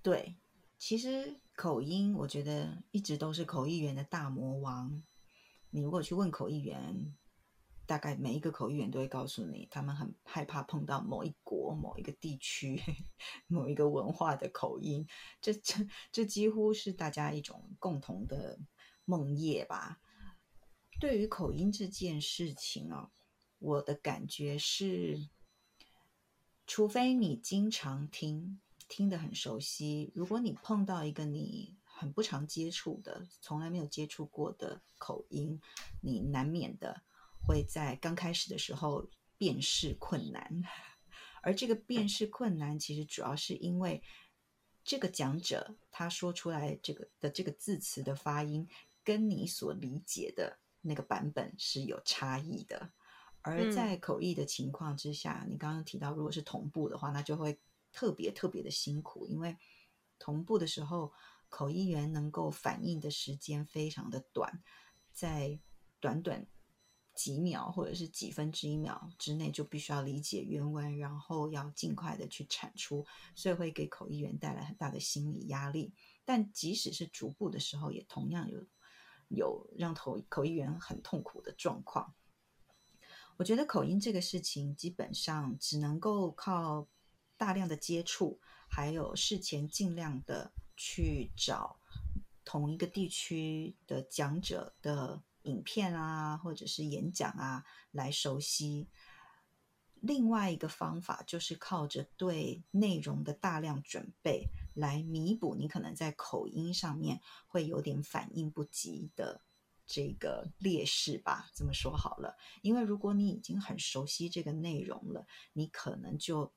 [0.00, 0.36] 对，
[0.78, 5.02] 其实口音我觉得一直都是口译员的大魔王。
[5.70, 7.16] 你如果去问口译员，
[7.84, 12.80] 大概每一个口译员都会告诉你，他们很害怕碰到某一国、某一个地区、
[13.48, 15.06] 某一个文化的口音。
[15.40, 18.58] 这、这、这几乎是大家一种共同的
[19.04, 20.00] 梦魇吧。
[21.00, 23.10] 对于口音这件事情啊，
[23.58, 25.28] 我的感觉是，
[26.66, 35.60] 除非你经常听，听得很熟悉，如果你碰到一个你很不常接触的、从来没有接触过的口音，
[36.00, 37.02] 你难免的。
[37.46, 40.62] 会在刚开始的时候辨识困难，
[41.42, 44.02] 而这个辨识困难其实主要是因为
[44.84, 48.68] 这个讲者他说出来这个的这个字词的发音
[49.04, 52.92] 跟你所理解的那个版本是有差异的。
[53.44, 57.58] 而在口译的情况之下，嗯、你刚刚提到，如果是同步的话，那就会
[57.92, 59.56] 特别特别的辛苦，因为
[60.16, 61.12] 同步的时候，
[61.48, 64.62] 口译员能够反应的时间非常的短，
[65.12, 65.58] 在
[65.98, 66.46] 短短
[67.14, 75.92] 几秒或者是几分之一秒之内，就必须要理解原文，然后要尽快的去产出，所以会给口译员带来很大的心理压力。
[76.24, 78.64] 但即使是逐步的时候，也同样有
[79.28, 82.14] 有让口口译员很痛苦的状况。
[83.38, 86.86] 我觉得口音这个事情基本上只能够靠
[87.36, 91.80] 大量的接触，还有事前尽量的去找
[92.44, 98.88] 同一个地区的讲者的影片啊，或者是演讲啊来熟悉。
[100.00, 109.42] 另外一个方法就是靠着对内容的大量准备来弥补你可能在口音上面会有点反应不及的。
[109.84, 116.52] 这个劣势吧，这么说好了，因为如果你已经很熟悉这个内容了，你可能就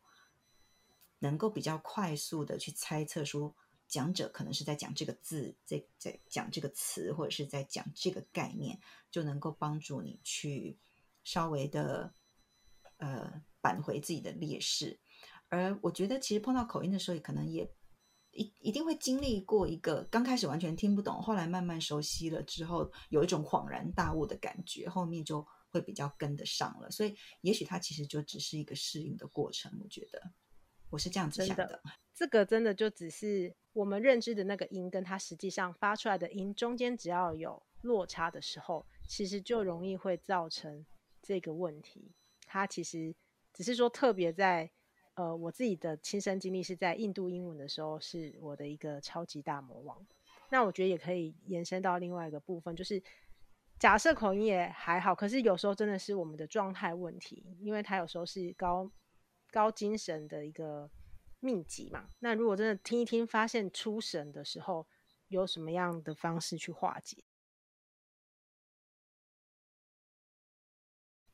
[1.20, 3.54] 能够比较快速的去猜测说，
[3.96, 8.78] 讲者可能是在讲这个字，在在讲这个词，或者是在讲这个概念，
[9.10, 10.78] 就能够帮助你去
[11.24, 12.14] 稍微的
[12.98, 15.00] 呃扳回自己的劣势。
[15.50, 17.72] 而我觉得，其实碰到口音的时候，也可能也。
[18.38, 26.92] 一一定会经历过一个刚开始完全听不懂，后来慢慢熟悉了之后，有一种恍然大悟的感觉，后面就会比较跟得上了。
[26.92, 29.72] 所以，也许它其实就只是一个适应的过程。
[29.82, 30.22] 我觉得
[30.90, 31.82] 我是这样子想的。
[32.16, 40.86] 这个真的就只是我们认知的那个音，跟它实际上发出来的音中间只要有落差的时候，其实就容易会造成
[41.22, 42.12] 这个问题。
[42.48, 43.14] 它其实
[43.54, 44.72] 只是说特别在。
[45.18, 50.06] 呃，我自己的亲身经历是在印度英文的时候，是我的一个超级大魔王。
[50.50, 53.02] 那我觉得也可以延伸到另外一个部分，就是
[53.80, 58.92] 假设口音也还好，可是有时候真的是我们的状态问题，因为它有时候是高
[59.52, 60.92] 高精神的一个
[61.46, 62.10] 秘籍嘛。
[62.20, 64.88] 那如果真的听一听，发现出神的时候，
[65.28, 67.24] 有什么样的方式去化解？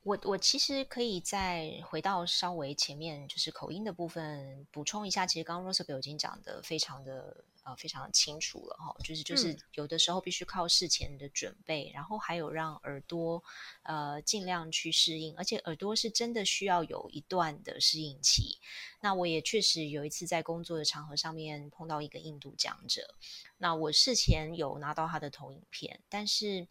[0.04, 5.28] 我我其实可以再回到稍微前面，就是口音的部分补充一下。
[5.28, 13.44] 其实刚刚 Rosabelle 已经讲的非常的呃非常的清楚了哈，就是就是有的时候必须靠事前的准备，嗯、然后还有让耳朵
[13.84, 18.58] 呃尽量去适应，而且耳朵是真的需要有一段的适应期。
[19.02, 23.14] 那我也确实有一次在工作的场合上面碰到一个印度讲者，
[23.60, 26.68] 那我事前有拿到他的投影片，但是。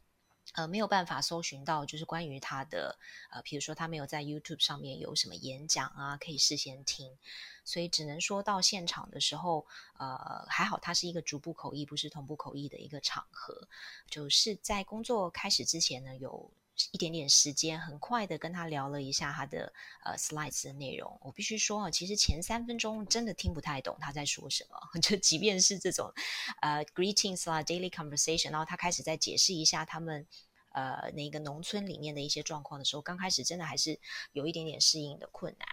[0.55, 2.99] 呃，没有办法搜寻到，就是关于他的，
[3.31, 7.17] 呃，比如说他没有在 YouTube 上面有什么演讲啊，可以事先听，
[7.65, 9.65] 所以只能说到现场的时候，
[9.99, 13.69] 呃，还好他是一个逐步口译，不是同步口译的一个场合，
[14.09, 16.51] 就是在工作开始之前呢，有
[16.93, 19.73] 一点点时间，很快的跟他聊了一下他的
[20.05, 21.19] 呃 slides 的内容。
[21.23, 26.13] 我必须说啊，其实前三分钟真的听不太懂他在说什么， 就即便是这种
[26.61, 30.27] 呃 greetings 啦 daily conversation，然后他开始在解释一下他们。
[30.73, 33.99] 呃，那个农村里面的一些状况的时候，刚开始真的还是
[34.31, 35.69] 有一点点适应的困难。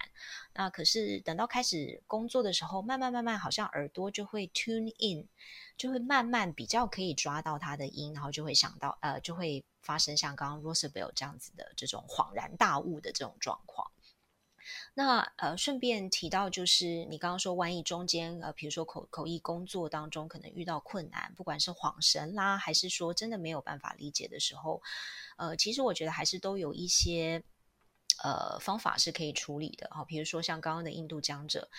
[0.55, 5.27] 那可是等到开始工作的时候，慢慢慢慢，好像耳朵就会 tune in，
[5.77, 13.89] 就会慢慢比较可以抓到他的音，然后就会想到，呃，就会发生像刚刚 Rosabelle 这样子的这种恍然大悟的这种状况。
[14.95, 24.81] 那呃，顺便提到，就是你刚刚说，万一中间呃，比如说口口译工作当中可能遇到困难，不管是恍神啦，还是说真的没有办法理解的时候，
[25.37, 27.41] 呃，其实我觉得还是都有一些
[28.23, 30.03] 呃方法是可以处理的哈。
[30.05, 31.69] 比如说像刚刚的印度讲者，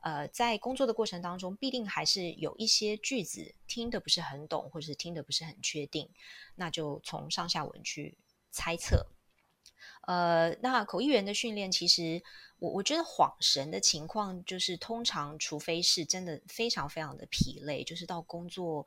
[0.00, 6.10] 呃，在工作的过程当中，必定还是有一些句子听得不是很懂，或者是听得不是很确定，
[6.54, 8.18] 那就从上下文去
[8.50, 9.06] 猜测。
[10.06, 12.22] 呃，那口译员的训练，其实
[12.58, 18.86] 我我觉得恍神的情况，就是通常除非是真的非常非常的疲累，就是到工作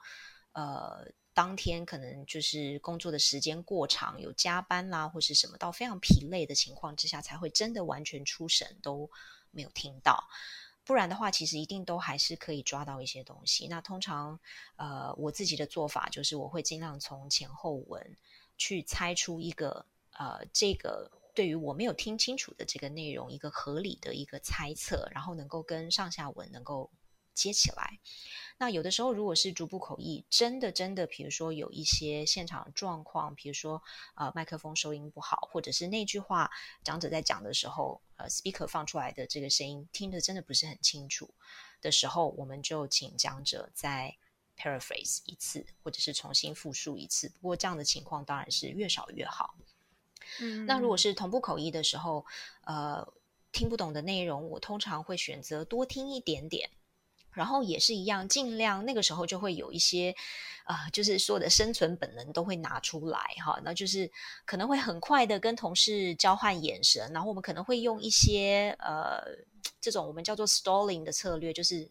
[0.53, 9.09] 呃当天可能就是工作的时间过长，有加班啦或是什么，到非常疲累的情况之下，才会真的完全出神都
[9.51, 10.27] 没有听到。
[10.83, 13.67] 不然的话，其实一定都还是可以抓到一些东西。
[13.67, 14.39] 那通常
[14.75, 18.17] 呃我自己的做法就是，我会尽量从前后文
[18.57, 19.85] 去猜出一个。
[20.15, 26.91] 呃，这个对于我没有听清楚的这个内容，一个合理的一个猜测，然后能够跟上下文能够
[27.33, 27.97] 接起来。
[28.63, 33.83] 那有的时候，如果是逐步口译，真的真的，比如说有一些现场状况，比如说
[34.15, 36.49] 呃麦克风收音不好，或者是那句话
[36.81, 41.29] 讲者在讲的时候，呃 speaker 放出来的这个声音听得真的不是很清楚
[41.81, 44.15] 的时候，我们就请讲者在
[44.57, 47.27] paraphrase 一次，或者是重新复述一次。
[47.27, 49.55] 不过这样的情况当然是越少越好。
[50.39, 52.25] 嗯，那如果是同步口译的时候，
[52.61, 53.05] 呃，
[53.51, 56.69] 听不懂的内容，我通常会选择多听一点点。
[57.33, 60.15] 然后也是一样，尽量那个时候就会有一些，
[60.65, 64.11] 呃，就是所有的生存本能都会拿出来哈，那就是
[64.45, 69.21] 可能会很快的跟同事交换眼神，然后我们可能会用一些呃
[69.81, 71.89] 这种我们叫做 stalling 的策略，就是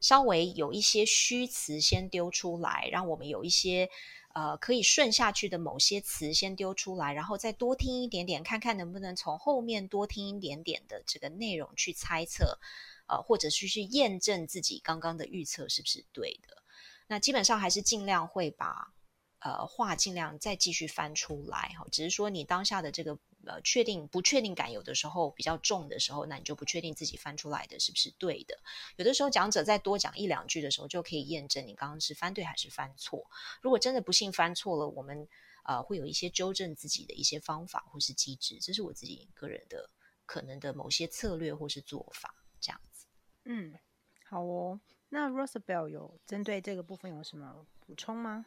[0.00, 3.88] 稍微有一些虚词先丢出来，让我们有一些
[4.34, 12.58] 呃可以顺下去的某些词先丢出来，然后再多听一点点，看看能不能从后面多听一点点的这个内容去猜测。
[13.06, 16.62] 呃，或者是去验证自己刚刚的预测是不是对的，
[17.08, 18.94] 那基本上还是尽量会把
[19.40, 21.86] 呃话尽量再继续翻出来哈。
[21.90, 28.56] 只是说你当下的这个呃确定不确定感有的时候比较重的时候，那你就不确定自己翻出来的是不是对的。
[28.96, 33.28] 有的时候讲者再多讲一两句的时候，就可以验证你刚刚是翻对还是翻错。
[33.60, 35.28] 如果真的不幸翻错了，我们
[35.64, 39.90] 呃会有一些纠正自己的一些方法或是机制，这是我自己个人的
[40.24, 42.80] 可能的某些策略或是做法这样。
[43.44, 43.74] 嗯，
[44.24, 44.80] 好哦。
[45.08, 48.46] 那 Rosabelle 有针对这个部分有什么补充吗？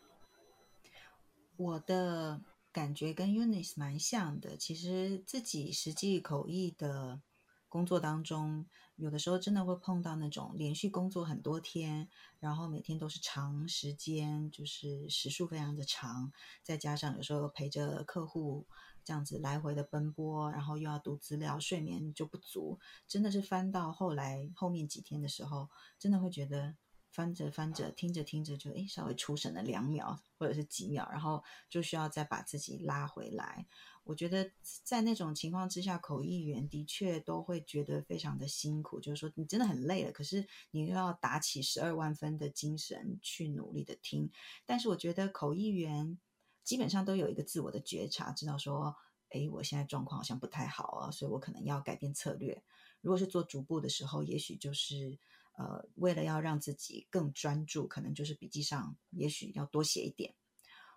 [1.57, 4.57] 我的感觉跟 Eunice 蛮像的。
[4.57, 7.21] 其实自己实际口译的
[7.69, 16.31] 工作当中，有的时候真的会碰到那种连续工作很多天，然后每天都是长时间，就是时数非常的长，
[16.63, 18.65] 再加上有时候陪着客户。
[19.05, 26.75] 这样子来回的奔波，然后又要读资料，睡眠就不足，真的是翻到后来后面几天的时候，真的会觉得
[27.11, 33.67] 翻着翻着，听着听着就诶稍微出神了两秒或者是几秒，然后就需要再把自己拉回来。
[34.03, 34.51] 我觉得
[34.83, 44.31] 在那种情况之下，口译员的确都会觉得非常的辛苦，就是说你真的很累了，可是你又要打起十二万分的精神去努力的听。
[44.65, 46.17] 但是我觉得口译员。
[46.65, 48.93] 基本上都有一个自我的觉察，知道说，
[49.29, 52.61] 哎，我现在状况好像不太好啊，所以我可能要改变策略。
[53.01, 55.17] 如果是做逐步的时候，也许就是
[55.53, 60.33] 呃，为了要让自己更专注，可能就是笔记上也许要多写一点，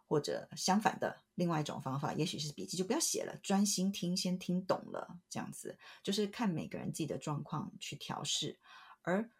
[0.08, 8.58] 或者相反的，另外一种方法，也许是笔记就不要写了，专心听，先听懂了，这样子，就是看每个人自己的状况去调试，
[9.02, 9.30] 而。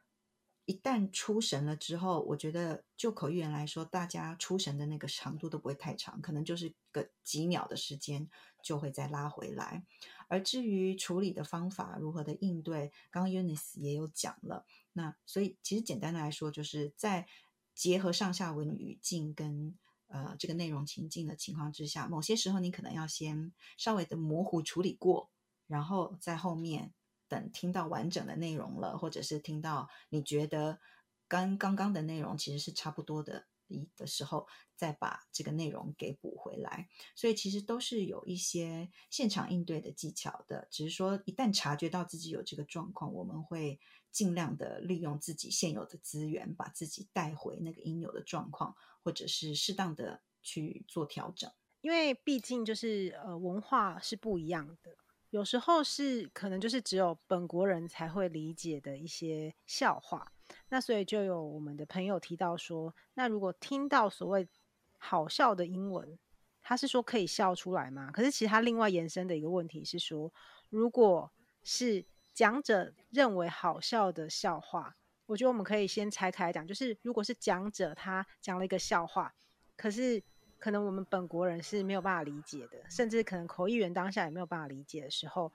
[0.69, 8.29] 一旦出神了之后，我觉得就口译员来说，大家出神的那个长度都不会太长，可能就是个几秒的时间
[8.63, 9.87] 就会再拉回来。
[10.29, 14.67] 而至于处理的方法，如何的应对，刚刚 Unis 也有讲了。
[14.93, 17.27] 那所以其实简单的来说，就是在
[17.75, 19.75] 结合上下文语境跟
[20.09, 25.31] 呃这个内容情境的情况之下，某些时候你可能要先稍微的模糊处理过，
[25.67, 26.93] 然后在后面。
[27.29, 30.81] 等听到完整的内容了，或者是听到你觉得
[31.29, 36.89] 跟刚刚的内容其实是差不多的一的时候，再把这个内容给补回来。
[37.15, 40.67] 所以其实都是有一些现场应对的技巧的。
[40.71, 43.79] 只是说一旦察觉到自己有这个状况，我们会
[44.11, 51.51] 尽量的利用自己现有的资源，把自己带回那个应有的状况，或者是适当的去做调整。
[51.83, 54.97] 因为毕竟就是呃文化是不一样的。
[55.31, 60.33] 有时候是可能就是只有本国人才会理解的一些笑话，
[60.71, 64.49] 那所以就有我们的朋友提到说，那如果听到所谓
[64.97, 66.19] 好笑的英文，
[66.63, 68.11] 他是说可以笑出来吗？
[68.11, 70.33] 可是其实他另外延伸的一个问题是说，
[70.71, 71.31] 如果
[71.63, 79.35] 是讲者认为好笑的笑话，我觉得我们可以先拆开来讲，就是如果是讲者他讲了一个笑话，
[79.77, 80.23] 可是。
[80.59, 85.53] 可能我们本国人是没有办法理解的，甚至可能口译员当下也没有办法理解的时候，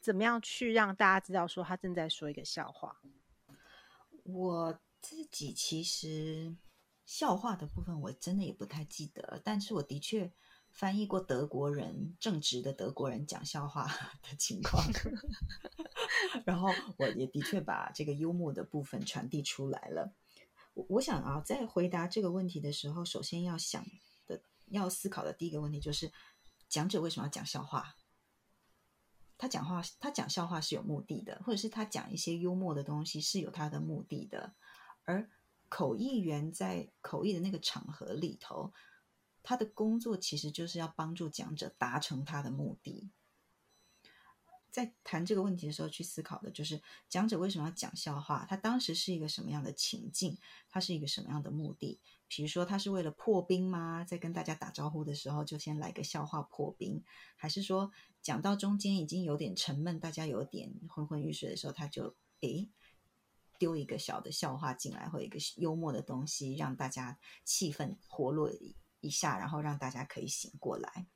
[0.00, 2.96] 怎么样去让大家知道说他正在说一个笑话？
[4.22, 6.54] 我自己其实
[7.04, 10.30] 笑话的部分我真的也不太记得，但是我的确
[10.70, 13.86] 翻译过德国人正直的德国人讲笑话
[14.22, 14.82] 的情况，
[16.46, 20.14] 然后我也的确把这个幽默的部分传递出来了。
[20.74, 23.84] 我我想啊，在回答这个问题的时候，首先要想。
[24.66, 26.12] 要思考的第一个问题就是，
[26.68, 27.94] 讲者为什么要讲笑话？
[29.36, 34.54] 他讲话，他讲笑话是有目的的，或者是他讲一些幽默的东西是有他的目的的。
[35.04, 35.28] 而
[35.68, 38.72] 口译员在口译的那个场合里头，
[39.42, 43.10] 他的工作其实就是要帮助讲者达成他的目的。
[44.70, 48.46] 在谈这个问题的时候，去思考的就是讲者为什么要讲笑话？
[48.48, 50.38] 他当时是一个什么样的情境？
[50.68, 52.00] 他是一个什么样的目的？
[52.26, 54.04] 比如说，他是为了破冰吗？
[54.04, 57.04] 在跟大家打招呼的时候，就先来个笑话破冰？
[57.36, 57.90] 还是说，
[58.22, 62.70] 讲到中间已经有点沉闷，大家有点昏昏欲睡的时候，他就诶
[63.58, 68.50] 丢一个小的笑话进来，或一个幽默的东西，让大家气氛活络
[69.00, 71.06] 一下，然后让大家可以醒过来。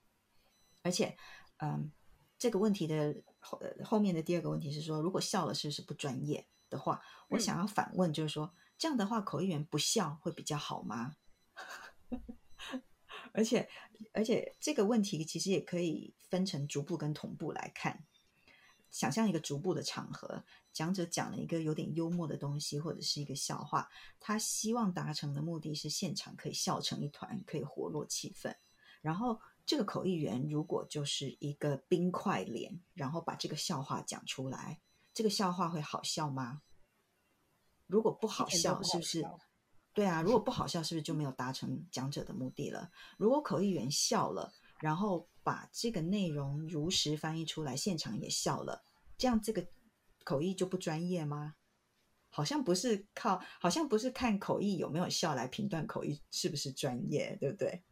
[0.82, 1.16] 而且，
[1.56, 1.90] 嗯，
[2.38, 11.16] 这个问题的后后面的第二个问题是说，如果笑了是不是不专业的话，我想要反问，就是说，嗯、这样的话，口译员不笑会比较好吗？
[13.34, 13.68] 而且，
[14.14, 18.06] 而且这个问题其实也可以分成逐步跟同步来看。
[18.90, 28.54] 想象一个逐步的场合，讲者讲了一个有点幽默的东西，或者是一个笑话，他希望达成的目的是现场可以笑成一团，可以活络气氛。
[29.02, 34.80] 然后，这个口译员如果就是一个冰块脸，然后把这个笑话讲出来，
[35.12, 36.62] 这个笑话会好笑吗？
[37.88, 39.26] 如果不好笑，是不是？
[39.94, 42.88] 对啊，如果 不好笑，是不是就没有达成讲者的目的了？
[43.16, 48.84] 如果口译员笑了，然后把这个内容如实翻译出来，现场也笑了，
[49.16, 49.66] 这样这个
[50.22, 51.56] 口译就不专业吗？
[52.30, 57.82] 好像不是靠，好像不是看口译有没有笑来评断口译是不是专业，对不对？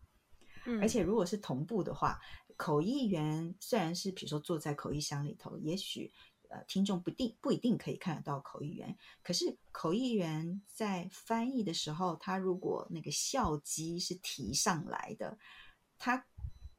[0.67, 0.79] 嗯。
[0.81, 2.21] 而且如果是同步的话，
[2.57, 6.13] 口译员虽然是比如说坐在口译箱里头，也许。
[6.51, 15.39] 呃，听众不定不一定可以看得到口译员，可是口译员在翻译的时候，他如果那个笑肌是提上来的，
[15.99, 16.27] 他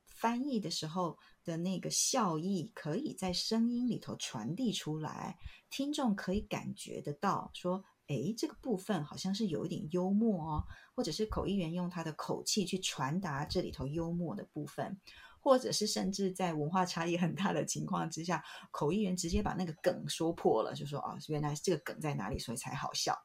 [0.07, 5.37] 翻译的时候的那个笑意可以在声音里头传递出来，
[5.69, 10.63] 听众可以感觉得到，说，哎，这个部分好像是有一点幽默哦，
[10.95, 14.99] 或者是口译员用他的口气去传达这里头幽默的部分。
[15.47, 23.17] 或者是甚至在文化差异很大的情况之下，口译员直接把那个梗说破了，就说哦，原来这个梗在哪里，所以才好笑。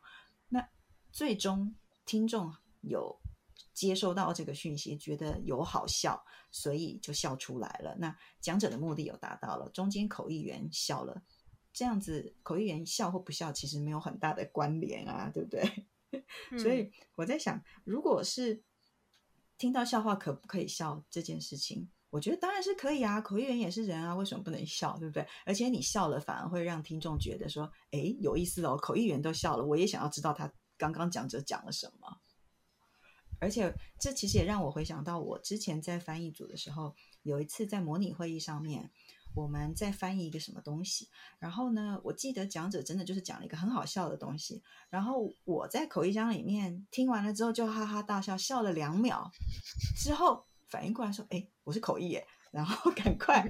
[0.49, 0.65] 那
[1.11, 3.19] 最终听众有
[3.75, 7.97] 接收到这个讯息，觉得有好笑，所以就笑出来了。
[7.99, 11.25] 那讲者的目的有达到了，中间口译员笑了，
[11.73, 15.87] 这样子口译员笑或不笑其实没有很大的关联啊，对不对？
[16.53, 18.63] 嗯、所以我在想，如果是
[19.59, 21.91] 听到笑话可不可以笑这件事情。
[22.13, 25.27] 我觉得当然是可以啊，口译员也是人啊，为什么不能笑，对不对？
[25.47, 32.19] 而且你笑了，反而会让听众觉得说，哎，有意思哦，口译员都笑了，我也想要知道他刚刚讲者讲了什么。
[33.41, 38.91] 而且这其实也让我回想到，我之前在翻译组的时候，有一次在模拟会议上面，
[39.35, 41.09] 我们在翻译一个什么东西，
[41.39, 49.31] 然后呢，我记得讲者真的就是讲了一个很好笑的东西，然后我在口译箱里面听完了之后就哈哈大笑，笑了两秒
[49.97, 50.45] 之后。
[50.73, 53.47] 反应过来说：“哎，我是口译耶，然后赶快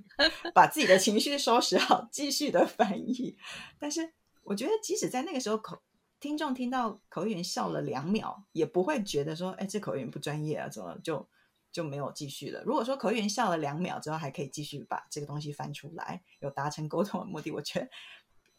[0.54, 3.38] 把自己的情绪收拾好，继续的翻译。
[3.78, 4.12] 但是
[4.42, 5.82] 我觉得，即使在那个时候，口
[6.20, 11.26] 听众听到口译员笑了两秒，也不会觉得说：‘哎，这口译员不专业啊，怎么就
[11.72, 17.88] 就没有继续了？’如果说口译员笑了两秒之后，还可以继续把这个东西翻出来，有达成沟通的目的，我觉得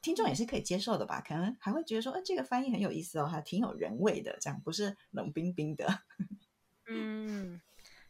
[0.02, 1.22] 听众也是可以接受的吧？
[1.22, 6.02] 可能还会觉得说：‘哎，这个翻译很有意思哦，还挺有人味的，这样不是冷冰冰的。
[6.90, 7.62] ’嗯。”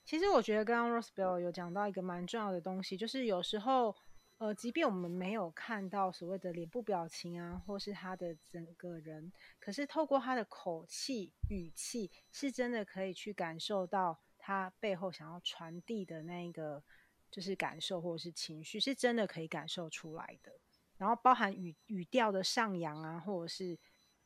[0.08, 3.94] 其实我觉得刚刚 Rosebell 有讲到一个蛮重要的东西，就是有时候，
[4.38, 9.30] 呃，即便我们没有看到所谓的脸部表情啊，或是他的整个人，
[9.60, 16.82] 可是透过他的口气、语气，是真的可以去感受到他背后想要传递的那一个
[17.30, 20.54] 就是感受或者是情绪，是真的可以感受出来的。
[20.96, 23.78] 然后包含语语调的上扬啊，或者是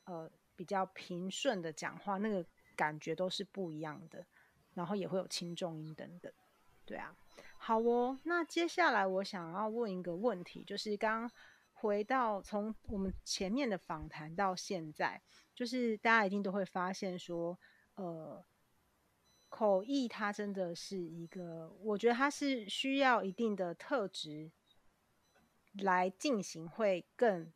[0.03, 4.23] 呃比较平顺的讲话，那个感觉都是不一样的。
[4.73, 6.31] 然后也会有轻重音等等，
[6.85, 7.13] 对啊，
[7.57, 8.17] 好哦。
[8.23, 11.29] 那接下来我想要问一个问题，就是刚
[11.73, 15.21] 回到从我们前面的访谈到现在，
[15.53, 17.59] 就是大家一定都会发现说，
[17.95, 18.41] 呃，
[19.49, 24.51] 口译它真的是一个，我觉得它是需要一定的特质
[25.73, 27.51] 来进行会更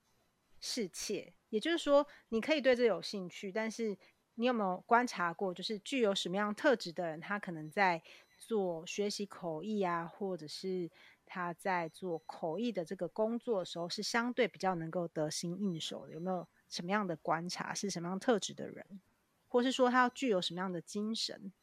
[0.59, 1.33] 适切。
[1.49, 3.97] 也就是说，你可以对这有兴趣，但是。
[4.37, 8.03] 你有没有观察过，就是具有什么样特质的人，他可能在
[8.37, 10.91] 做学习口译啊，或者是
[11.25, 16.13] 他在做口译的这个工作的时候，是相对比较能够得心应手的？
[16.13, 17.73] 有没有什么样的观察？
[17.73, 18.99] 是什么样特质的人，
[19.47, 21.53] 或是说他要具有什么样的精神？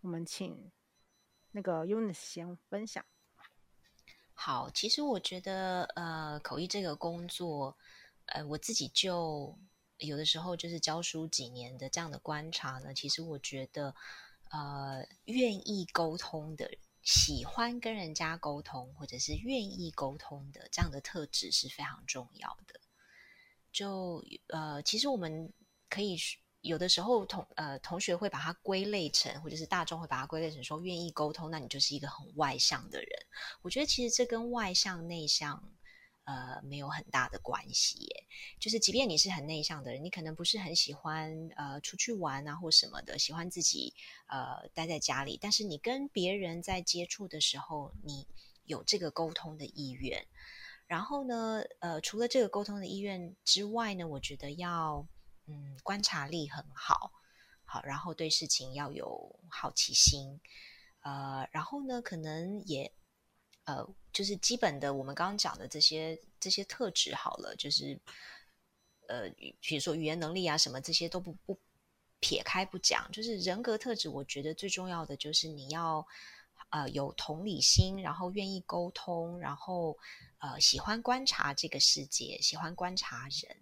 [0.00, 0.72] 我们请
[1.52, 3.04] 那个 Unis 先分享。
[4.34, 7.76] 好，其实我觉得，呃，口译这个工作，
[8.26, 9.56] 呃，我自己就。
[10.00, 13.94] 有的时候就是教书几年的这样的观察呢，其实我觉得，
[14.50, 16.70] 呃，愿意沟通的、
[17.02, 22.80] 喜欢跟人家沟通，或者是愿意沟通的这样的特质是非常重要的。
[23.70, 25.52] 就呃，其实我们
[25.88, 26.16] 可以
[26.62, 33.26] 有的时候同呃同学会把它归类成，或者是大众会把它归类成说愿意沟通，那你就是一个很外向的人。
[33.62, 35.62] 我觉得其实这跟外向内向。
[36.30, 38.26] 呃没有很大的关系耶。
[38.60, 43.94] 就是即便你是很内向的人，你可能不是很喜欢呃出去玩啊或什么的，喜欢自己
[44.28, 48.26] 呃待在家里，但是你跟别人在接触的时候，你
[48.64, 50.26] 有这个沟通的意愿。
[50.86, 55.06] 然后呢，呃，除了这个沟通的意愿之外呢，我觉得要
[55.46, 57.12] 嗯观察力很好，
[57.64, 60.40] 好，然后对事情要有好奇心，
[61.02, 62.92] 呃，然后呢，可能也
[63.76, 67.98] 呃就是基本的我们刚刚讲的这些这些特质好了，就是
[69.08, 69.28] 呃，
[69.60, 71.58] 比如说语言能力啊什么这些都不不
[72.20, 76.06] 撇开不讲，就是人格特质，我觉得最重要的就是你要
[76.70, 79.96] 呃有同理心，然后愿意沟通，然后。
[80.42, 83.54] 呃，喜欢观察这个世界，喜欢观察人。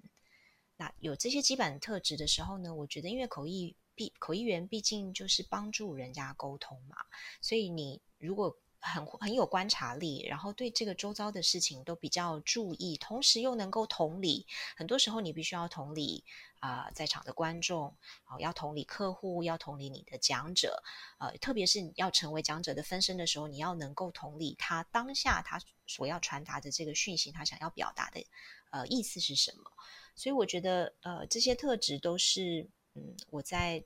[0.76, 6.94] 那有这些基本特质的时候呢，我觉得，因为口译毕口译员毕竟就是帮助人家沟通嘛，
[7.40, 16.24] 所以你如果很很有观察力，然后对这个周遭的事情都比较注意，同时又能够同理，很多时候你必须要同理。
[16.60, 20.82] 啊、在场的观众，哦，要同理客户，要同理你的讲者，
[21.20, 28.26] 呃，特别是你要成为讲者的分身的时候，你要能够同理他当下他所要传达的这个讯息，他想要表达的
[28.70, 29.70] 呃意思是什么。
[30.16, 33.84] 所以我觉得，呃，这些特质都是，嗯，我在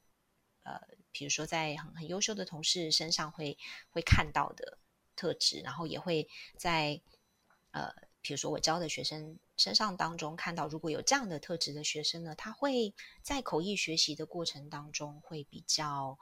[0.63, 0.81] 呃，
[1.11, 3.59] 比如说在很很优秀的同事身上会
[3.91, 4.79] 会看到的
[5.17, 7.01] 特质，然后也会在
[7.71, 7.93] 呃。
[8.25, 16.17] 比如说，我教的学生身上当中看到，如果有这样的特质的学生呢，他会在口译学习的过程当中会比较，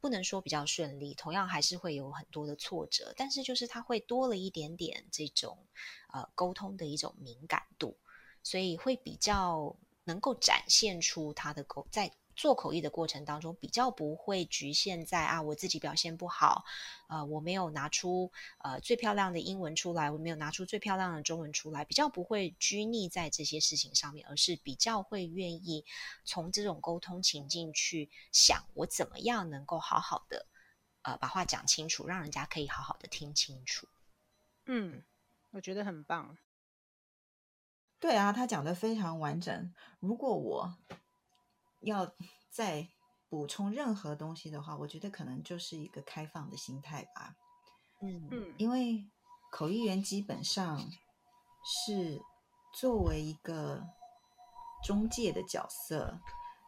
[0.00, 5.56] 不能说比较顺利，同样还是会有很多的挫折，但是就是他会多了一点点这种
[6.12, 7.96] 呃沟通的一种敏感度，
[8.42, 12.10] 所以会比较能够展现出他的沟在。
[12.36, 16.64] 做口译的过程当中，比较不会局限在啊，我自己表现不好，
[17.08, 25.84] 呃，我没有拿出呃最漂亮的英文出来，我没有拿出最漂亮的中文出来，比较不会拘泥在这些事情上面，而是比较会愿意
[26.24, 30.46] 从这种沟通情境去想，我怎么样能够好好的
[31.02, 33.88] 呃把话讲清楚，让人家可以好好的听清楚。
[34.66, 35.02] 嗯，
[35.50, 36.36] 我觉得很棒。
[38.00, 39.74] 对啊，他讲的非常完整。
[39.98, 40.76] 如果我
[41.84, 42.12] 要
[42.50, 42.88] 再
[43.28, 47.36] 补充任何东西的话，我觉得可能就是一个开放的心态吧。
[48.00, 49.04] 嗯嗯，因为
[49.50, 50.88] 口译员基本上
[51.64, 52.20] 是
[52.72, 53.84] 作为一个
[54.84, 56.20] 中介的角色，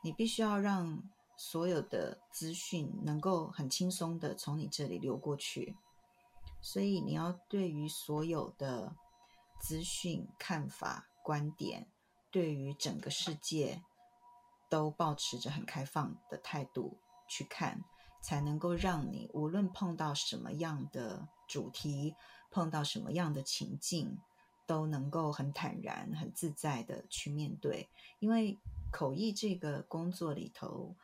[0.02, 1.02] 你必须要让
[1.36, 5.76] 所有的资讯能够很轻松的从你这里流过去，
[6.60, 8.96] 所以你要对于所有的
[9.60, 11.86] 资讯、看法、观点，
[12.30, 13.82] 对于整个世界。
[14.68, 16.98] 都保持着很开放的态度
[17.28, 17.84] 去看，
[18.22, 22.14] 才能够让你无论碰到什么样的主题，
[22.50, 24.18] 碰到什么样的情境，
[24.66, 27.88] 都能够很坦然、很自在的去面对。
[28.18, 28.58] 因为
[28.90, 30.96] 口译这个工作里头，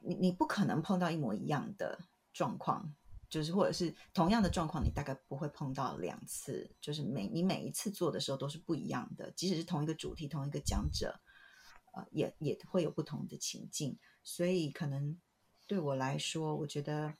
[0.00, 1.98] 你你不可能碰到一模一样的
[2.32, 2.94] 状况，
[3.28, 11.18] 就是或者是同样的状况，你大概不会碰到两次，就是每你每一次做的时候都是不一样的，即使是同一个主题、同一个讲者。
[12.10, 15.20] 也也会有不同的情境，所以可能
[15.66, 17.14] 对我来说，我觉得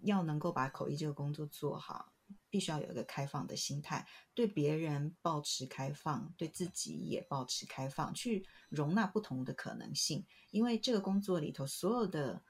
[0.00, 2.12] 要能够把口译这个工作做好，
[2.50, 10.24] 必须要有一个开放的心态，对别人保持开放，对自己也保持开放，去容纳不同的可能性。
[10.50, 12.42] 因为这个工作里头，所有的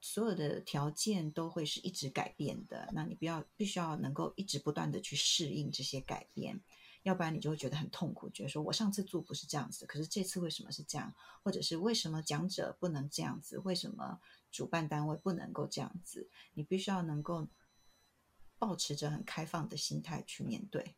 [0.00, 6.60] 所有的条件都会是一直改变的，那你不要必须要能够一直不断的去适应这些改变。
[7.02, 11.14] 要不然你就会觉得很痛苦，觉得说我上次做不是这样子，可是这次为什么是这样？
[11.42, 13.58] 或者是为什么讲者不能这样子？
[13.58, 14.20] 为什么
[14.50, 16.28] 主办单位不能够这样子？
[16.54, 17.48] 你必须要能够
[18.58, 20.96] 保持着很开放的心态去面对。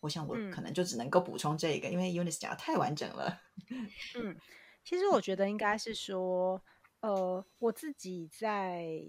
[0.00, 3.40] 我想我可能就只能够补充这个，嗯、因为 Eunice 讲的太完整了。
[4.16, 4.36] 嗯，
[4.82, 6.62] 其实我觉得应该是说，
[7.00, 9.04] 呃，我自己在。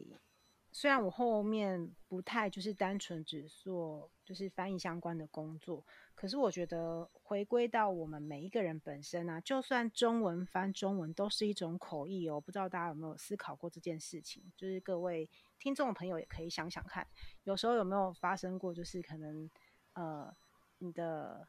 [0.73, 12.39] 虽然我后面不太就是单纯只做就是翻译相关的工作，可是我觉得回归到我们每一个人本身啊，就算中文翻中文都是一种口译哦。
[12.39, 14.41] 不知道大家有没有思考过这件事情？
[14.55, 17.05] 就是各位听众朋友也可以想想看，
[17.43, 19.49] 有时候有没有发生过，就是可能
[19.93, 20.33] 呃
[20.77, 21.45] 你的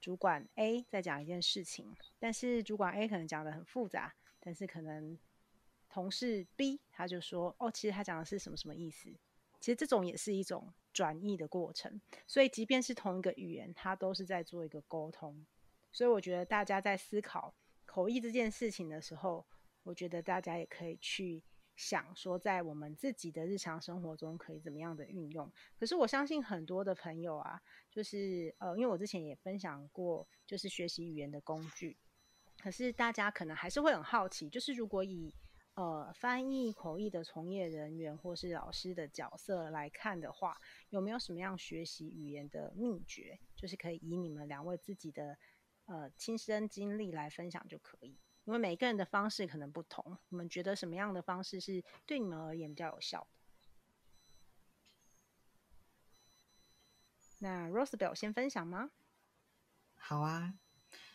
[0.00, 5.16] 主管 A 在讲一件事情，但是主管 A 可能讲得很复杂，但是可能。
[5.94, 9.08] 同事 B 他就说：“哦，其实他讲的是什么什么意思？
[9.60, 12.00] 其实这种也是一种转译的过程。
[12.26, 15.46] 所以，即便是同一个语言，他都是在做一个沟通。
[15.92, 17.54] 所以，我觉得大家在思考
[17.86, 19.46] 口译这件事情的时候，
[19.84, 21.40] 我觉得大家也可以去
[21.76, 25.48] 想说，在我们自己的日常生活中可以怎么样的运用。
[25.78, 31.96] 可是我相信很多的朋友啊，就是呃，因为我之前也分享过，就是学习语言的工具。
[32.60, 35.32] 可是大家可能还是会很好奇，就是如果以
[35.74, 40.60] 呃翻译口译的从业人员或是老师的角色来看的话，
[40.90, 43.38] 有没有什么样学习语言的秘诀？
[43.56, 45.36] 就是可以以你们两位自己的
[45.86, 48.16] 呃亲身经历来分享就可以。
[48.44, 53.26] 因为每个人的方式可能不同，你们觉得什么样的方式是对你们而言比较有效的？
[57.38, 58.90] 那 Rosabelle 先分享吗？
[59.94, 60.58] 好啊，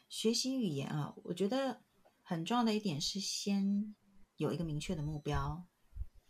[0.09, 1.83] 学习语言啊，我觉得
[2.23, 3.95] 很重要的一点是先
[4.39, 5.67] 有一个明确的目标，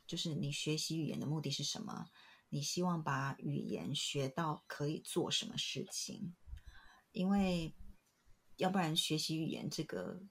[0.06, 2.08] 就是你学习语言的目的是什么？
[2.50, 6.36] 你希望把语言学到可以做什么事情？
[7.12, 7.76] 因为
[8.58, 10.22] 要不然学习语言这个。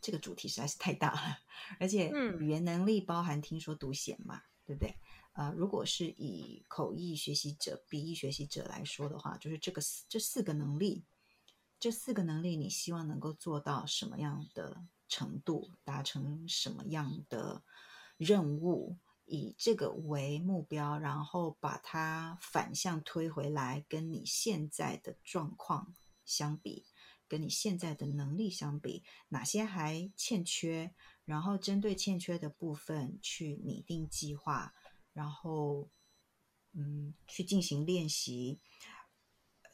[0.00, 1.38] 这个主题实在是太大了，
[1.80, 2.08] 而且
[2.38, 4.94] 语言能力包含听说读写嘛，嗯、对不对？
[5.32, 11.04] 呃，如果是以口译学习者、笔译学习者来说的话，就是这个这四个能力，
[11.80, 17.64] 这四个能力，你希望能够做到什么样的程度，达成什么样的
[18.16, 25.94] 任务，以这个为目标，然后把它反向推回来，跟你现在的状况
[26.24, 26.86] 相比。
[27.30, 30.94] 跟你现在的能力相比，哪些还欠缺？
[31.26, 34.72] 然后针对欠缺的部分去拟定计划，
[35.12, 35.90] 然后
[36.72, 38.60] 嗯，去进行练习。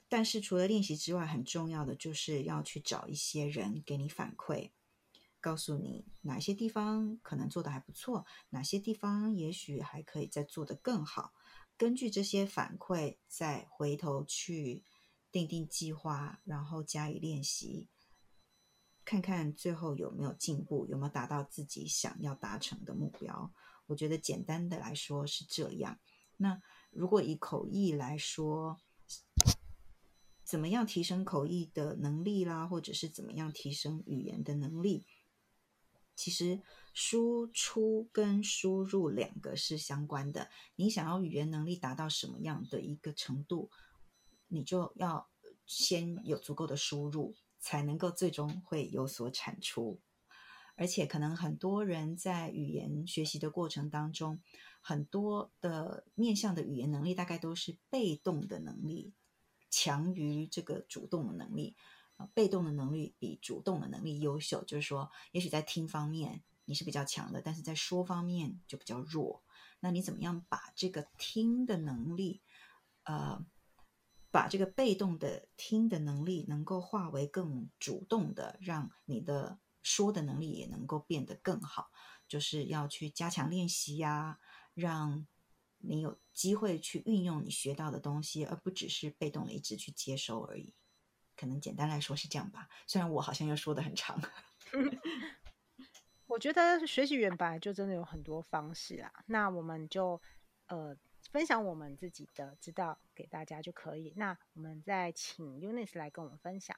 [0.09, 4.73] 但是除了练习之外，很重要的就是要去找一些人给你反馈，
[5.45, 11.35] 告诉你哪些地方可能做得还不错，哪些地方也许还可以再做得更好。
[11.77, 14.83] 根据这些反馈，再回头去。
[15.35, 17.89] 定定计划，然后加以练习，
[19.05, 23.53] 看看最后有没有进步，有没有达到自己想要达成的目标。
[23.87, 25.99] 我觉得简单的来说是这样。
[26.37, 28.79] 那如果以口译来说，
[30.45, 35.05] 怎么样提升口译的能力啦，或者是怎么样提升语言的能力？
[36.15, 36.61] 其实
[36.93, 40.49] 输出跟输入两个是相关的。
[40.77, 43.71] 你想要语言能力达到什么样的一个程度？
[44.49, 45.29] 你就要
[45.67, 50.01] 先有足够的输入，才能够最终会有所产出。
[50.77, 54.41] 而且，可能很多人在语言学习的过程当中，
[54.81, 59.13] 很多的面向的语言能力，大概都是被动的能力，
[59.71, 61.77] 强于这个主动的能力。
[62.33, 69.43] 被动的能力比主动的能力优秀，就是说，也许在听方面你是比较强的，但是在说方面就比较弱。
[69.81, 72.41] 那你怎么样把这个听的能力，
[73.03, 73.45] 呃，
[74.31, 81.91] 把这个被动的听的能力能够化为更主动的，让你的说的能力也能够变得更好，
[82.27, 84.39] 就是要去加强练习呀，
[84.73, 85.27] 让
[85.79, 90.73] 你有机会去运用你学到的东西，而不只是被动的一直去接收而已。
[91.37, 94.21] 可能简单来说是这样吧，虽然我好像又说的很长。
[96.27, 100.21] 我觉得学习语言本来就真的有很多方式啦，那我们就
[100.67, 100.97] 呃。
[101.33, 104.13] 分享我们自己的知道给大家就可以。
[104.15, 106.77] 那我们再请 Eunice 来跟我们分享。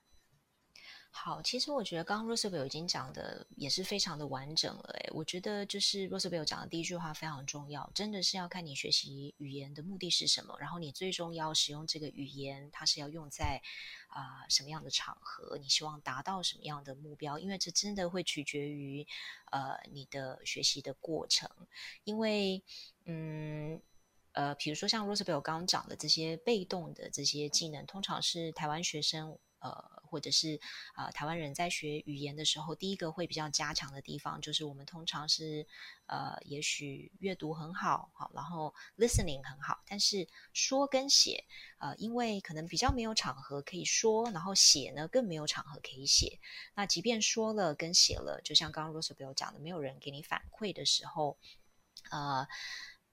[1.18, 4.90] 好，其实我觉得刚刚 Rosabelle 已经讲的也是非常的完整了。
[5.00, 13.60] 诶，我觉得就是 Rosabelle 讲的第一句话非常重要，真的是要看你学习语言的目的是什么，然后你最终要使用这个语言，它是要用在
[14.08, 19.04] 啊、什么样的场合，你希望达到什么样的目标，因为这真的会取决于
[19.50, 21.50] 呃你的学习的过程，
[22.04, 22.62] 因为
[23.06, 23.80] 嗯。
[24.32, 29.72] 呃，比如说像 Rosabelle 刚刚讲的这些被动的这些技能，通常是台湾学生，呃，
[30.16, 30.58] 或者是
[30.94, 35.66] 啊、呃、台湾人在学语言的时候，第一个会比较加强的地方，就是我们通常是
[36.06, 41.44] 呃，也许阅读很好，好，然后 listening 很好，但是说跟写，
[41.76, 46.38] 呃，因为可能比较没有场合可以说，然后写呢更没有场合可以写。
[46.74, 51.36] 那即便说了跟写了，就像刚刚 Rosabelle 讲的，没有人给你反馈的时候，
[52.10, 52.48] 呃。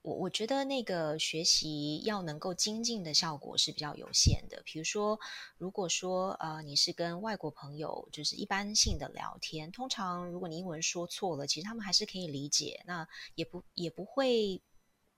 [0.03, 4.61] 我我觉得那个学习要能够精进的效果是比较有限的。
[4.65, 5.19] 比如说，
[5.57, 14.61] 如果说呃你是跟外国朋友就是一般性的聊天，通常如果你英文说错了，其实他们还是可以理解，那也不也不会。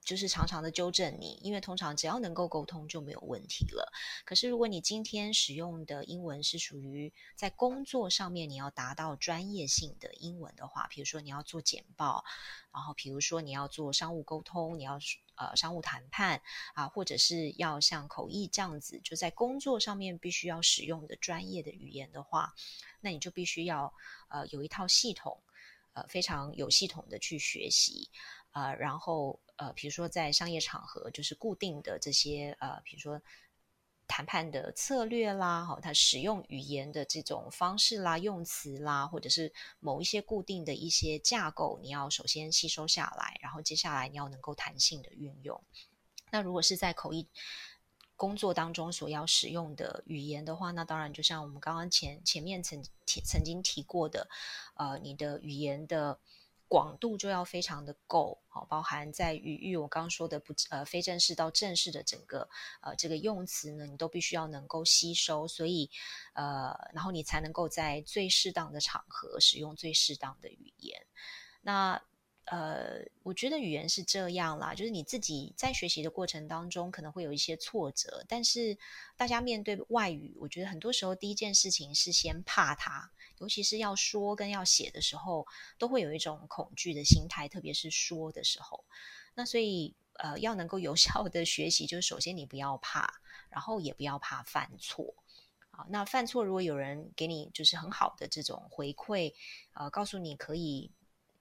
[0.06, 3.92] 就是常常的纠正你，因为通常只要能够沟通就没有问题了。
[4.24, 12.24] 可是如果你今天使用的英文是属于在工作上面你要达到专业性的英文的话，比如说你要做简报，
[12.72, 15.00] 然后比如说你要做商务沟通，你要
[15.36, 16.42] 呃商务谈判
[16.76, 22.54] 啊，或者是要像口译这样子，就在工作上面必须要使用的专业的语言的话，
[23.02, 23.92] 那你就必须要
[24.30, 25.42] 呃有一套系统。
[25.96, 28.10] 呃非常有系统的去学习，
[28.52, 33.22] 呃，然后呃，比如说在商业场合，就是固定的这些呃，比如说。
[34.08, 45.60] 谈判的策略啦，好，他使用语言的这种方式啦、用词啦，或者是某一些固定的一些架构，你要首先吸收下来，然后接下来你要能够弹性的运用。
[46.30, 47.28] 那如果是在口译
[48.16, 54.30] 工作当中所要使用的语言的话，那当然就像我们刚刚前前面曾曾经提过的，
[54.76, 56.20] 呃，你的语言的。
[56.68, 62.50] 广度就要非常的够，好，包含在语域，我刚刚说的不呃非正式到正式的整个
[62.82, 65.90] 呃这个用词呢，你都必须要能够吸收，所以
[66.34, 71.06] 呃，然后你才能够在最适当的场合使用最适当的语言。
[71.62, 72.02] 那
[72.46, 78.78] 呃，我觉得语言是这样啦，就是你自己在学习的过程当中可能会有一些挫折，但是
[79.18, 83.12] 大家面对外语，我觉得很多时候第一件事情是先怕它。
[83.40, 85.46] 尤其是要说跟要写的时候，
[85.78, 88.84] 都会有一种恐惧的心态，特别是说的时候。
[89.34, 93.20] 那所以，呃，要能够有效的学习，就是首先你不要怕，
[93.50, 95.14] 然后也不要怕犯错。
[95.72, 99.34] 啊，那犯错如果有人给你就是很好的这种回馈，
[99.74, 100.90] 呃，告诉你可以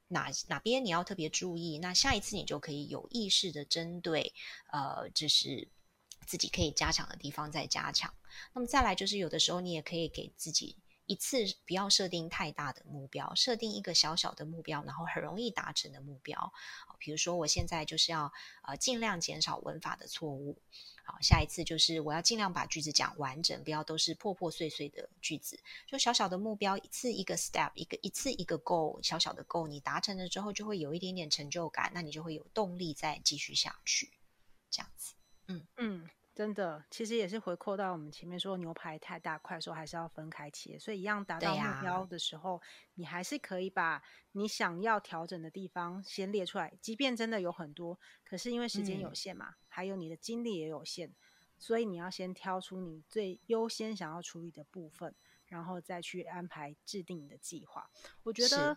[0.09, 4.34] 哪哪边你要特别注意，那下一次你就可以有意识的针对，
[4.72, 5.68] 呃，就是
[6.26, 8.12] 自己可以加强的地方再加强。
[8.53, 10.76] 那么再来就是有的时候你也可以给自己。
[11.07, 16.53] 一次不要设定太大的目标，设定一个小小的目标，然后很容易达成的目标。
[16.99, 18.33] 比如说我现在就是要
[18.63, 20.59] 呃尽量减少文法的错误。
[21.07, 25.61] 好，下一次就是我要尽量把句子讲完整，不要都是破破碎碎的句子。
[25.87, 34.11] 就小小的目标，一次一个 step，一个一次一个 goal，小小的 goal，你达成了之后就会有一点点成就感，那你就会有动力再继续下去。
[34.71, 35.13] 这样子，
[35.49, 36.09] 嗯嗯。
[36.35, 40.76] 真的，其实也是回扣到我们前面说牛排太大块的时候，还是要分开切。
[40.76, 42.61] 所以一样达到目标的时候，
[42.95, 46.76] 你还是可以把你想要调整的地方先列出来。
[46.80, 51.12] 即便真的有很多，可是因为时间有限嘛，嗯、还有你的精力也有限，
[51.57, 55.14] 所以你要先挑出你最优先想要处理的部分，
[55.47, 57.89] 然后再去安排制定你的计划。
[58.24, 58.76] 我觉得，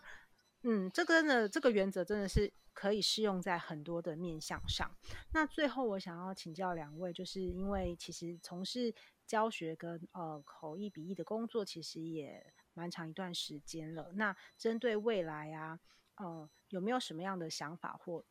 [0.62, 2.52] 嗯，这个真的这个原则真的是。
[2.78, 4.88] 可以适用在很多的面向上。
[5.32, 8.94] 那最后我想要请教两位，就是因为其实从事
[9.26, 14.12] 教学跟呃口译笔译的工作，其实也蛮长一段时间了。
[14.14, 15.80] 那针对未来啊，
[16.18, 18.24] 呃，有没有什么样的想法或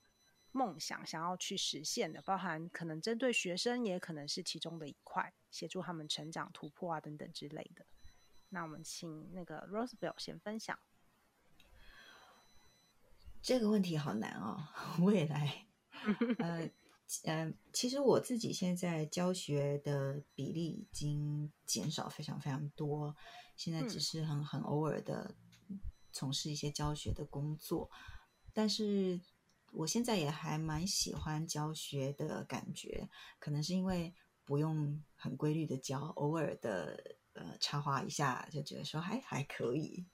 [0.54, 2.22] 梦想想要去实现的？
[2.22, 7.86] 包含可能针对学生，也可能是其中的一块，协助他们成长、突破啊等等之类的。
[8.48, 10.80] 那我们请那个 Rosebell 先分享。
[13.48, 14.62] 这个问题好难哦。
[15.00, 15.68] 未来，
[16.39, 16.70] 呃，
[17.24, 23.16] 呃，其实我自己现在教学的比例已经减少非常非常多，
[23.56, 25.34] 现在只是很很偶尔的
[26.12, 27.89] 从事一些教学的工作。
[28.52, 29.22] 但是
[29.72, 33.08] 我现在也还蛮喜欢教学的感觉，
[33.39, 40.06] 可能是因为不用很规律的教，偶尔的呃插花一下，就觉得说还还可以。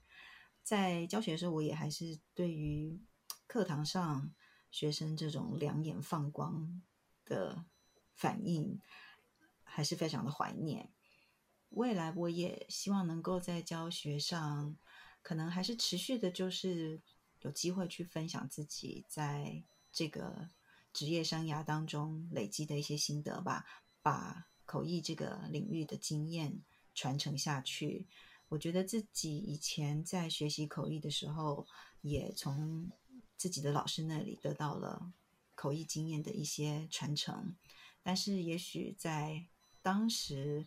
[0.62, 3.02] 在教学的时候，我也还是对于。
[3.48, 4.34] 课堂上
[4.72, 6.82] 学生这种两眼放光
[7.26, 7.66] 的
[8.16, 8.80] 反应，
[9.64, 10.92] 还是非常的怀念。
[11.70, 14.78] 未来我也希望能够在教学上，
[15.22, 17.02] 可能还是持续的，就是
[17.42, 20.50] 有机会去分享自己在这个
[20.92, 23.66] 职业生涯当中累积的一些心得吧，
[24.02, 26.64] 把口译这个领域的经验
[26.94, 28.08] 传承下去。
[28.50, 31.66] 我觉得自己以前在学习口译的时候，
[32.02, 32.92] 也从
[33.44, 35.12] 自己的老师那里得到了
[35.54, 37.58] 口译经验的一些传承，
[38.02, 39.48] 但是也许在
[39.82, 40.66] 当时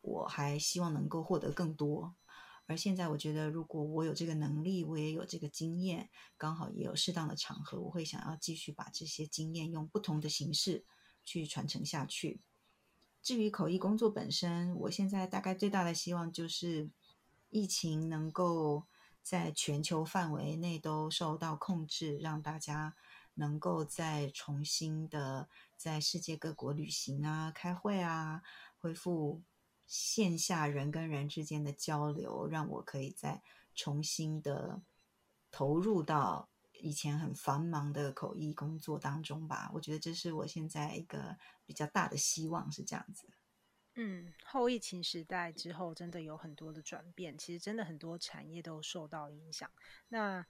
[0.00, 2.14] 我还希望能够获得更多，
[2.64, 10.86] 而现在我觉得如果我有这个能力，我也有这个经验，刚好也有适当的场合，我会想要继续把这些经验用不同的形式
[11.22, 12.40] 去传承下去。
[13.22, 16.88] 至于口译工作本身，我现在大概最大的希望就是
[17.50, 18.86] 疫情能够。
[19.22, 22.96] 在全球范围内都受到控制，让大家
[23.34, 28.42] 能够再重新的在世界各国旅行啊、开会啊，
[28.78, 29.42] 恢复
[29.86, 33.42] 线下人跟人之间的交流，让我可以再
[33.74, 34.82] 重新的
[35.50, 39.70] 投入到以前很繁忙的口译工作当中吧。
[39.74, 43.28] 我觉得这是我现在一个比较大的希望，是这样子。
[44.02, 47.36] 嗯，后疫情时代之后，真的有很多的转变。
[47.36, 49.70] 其实，真的很多产业都受到影响。
[50.08, 50.46] 那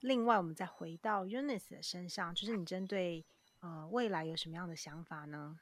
[0.00, 3.26] 另外，我们再回到 UNICE 的身上，就是你针对
[3.60, 5.60] 呃未来有什么样的想法呢？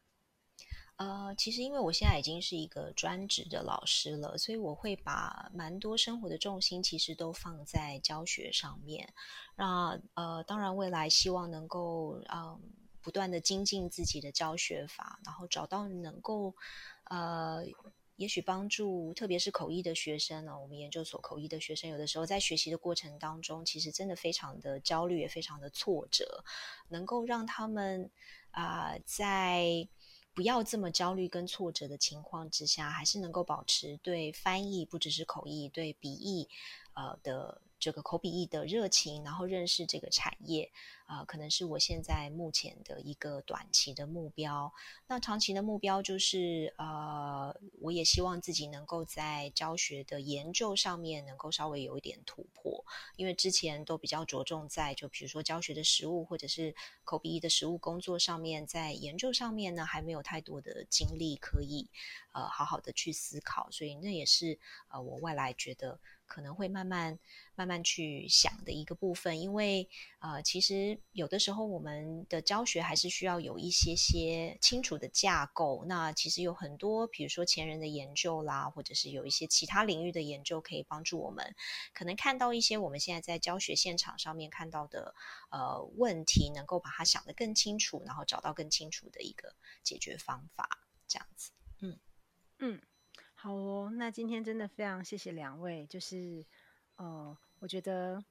[0.94, 9.12] 呃，其实因为我现在已经是一个专职的老师了，所以我会把蛮多生活的重心其实都放在教学上面。
[9.56, 12.60] 那呃，当然未来希望能够嗯、
[13.00, 16.54] 不断的精进自己的教学法，然后找到能够
[17.10, 17.64] 呃。
[18.16, 26.44] 也许帮助，特别是口译的学生呢，我们研究所口译的学生，有的时候在学习的过程当中，其实真的非常的焦虑，也非常的挫折。
[26.88, 28.08] 能够让他们
[28.52, 29.88] 啊、在
[30.34, 36.48] 不要这么焦虑跟挫折的情况之下，还是能够保持对翻译，不只是口译，对笔译，
[36.94, 37.62] 呃的。
[37.82, 40.70] 这个口笔译的热情，然后认识这个产业，
[41.06, 44.72] 啊、可能是我现在目前的一个短期的目标。
[45.08, 52.84] 那长期的目标就是，呃，我也希望自己能够在教学的研究上面能够稍微有一点突破，
[53.16, 56.72] 因为之前都比较着重在，就比如说教学的实务或者是
[57.02, 61.88] 口笔译的实务工作上面，在研究上面呢，还没有太多的精力可以，
[62.32, 64.56] 呃，好好的去思考，所以那也是，
[64.88, 65.98] 呃，我未来觉得。
[66.32, 67.18] 可能会慢慢
[67.54, 69.86] 慢慢去想的一个部分，因为
[70.18, 75.84] 呃，其实有的时候我们的教学还是需要有一些些清楚的架构。
[75.86, 81.54] 那其实有很多，比如说前人的研究啦，或者是有一些其他领域的研究，可以帮助我们
[81.92, 85.14] 可能看到一些我们现在在教学现场上面看到的
[85.50, 90.66] 呃问题，能够把它想得更清楚，然后找到更清楚的一个解决方法，
[91.06, 91.50] 这样子。
[91.80, 91.98] 嗯
[92.58, 92.80] 嗯。
[93.42, 96.46] 好哦，那今天真的非常谢谢两位，就是
[96.94, 98.22] 呃，我觉得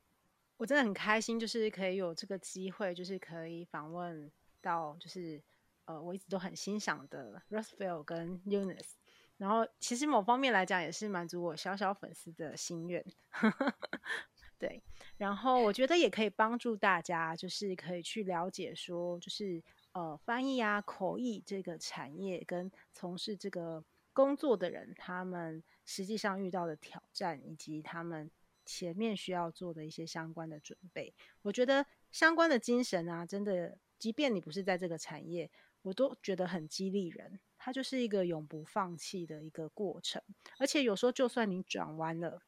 [0.56, 4.32] 我真的很开心，就是可以有这个机会，就是可以访问
[4.62, 5.44] 到，就是
[5.84, 8.94] 呃，我一直都很欣赏的 Roswell 跟 Eunice，
[9.36, 13.06] 然后其实某方面来讲，也是满足我小小粉丝的心愿，
[14.58, 14.82] 对，
[15.18, 23.84] 然后我觉得也可以帮助大家，就是可以去了解说，就是呃，翻译啊、口译这个产业跟从事这个。
[24.14, 28.30] 工作的人，他们实际上遇到的挑战，以及他们
[28.66, 35.50] 前面需要做的一些相关的准备，我觉得相关的精神啊，真的，即便你不是在这个产业，
[35.82, 37.40] 我都觉得很激励人。
[37.58, 40.22] 它就是一个永不放弃的一个过程，
[40.58, 42.42] 而且有时候就算你转弯了，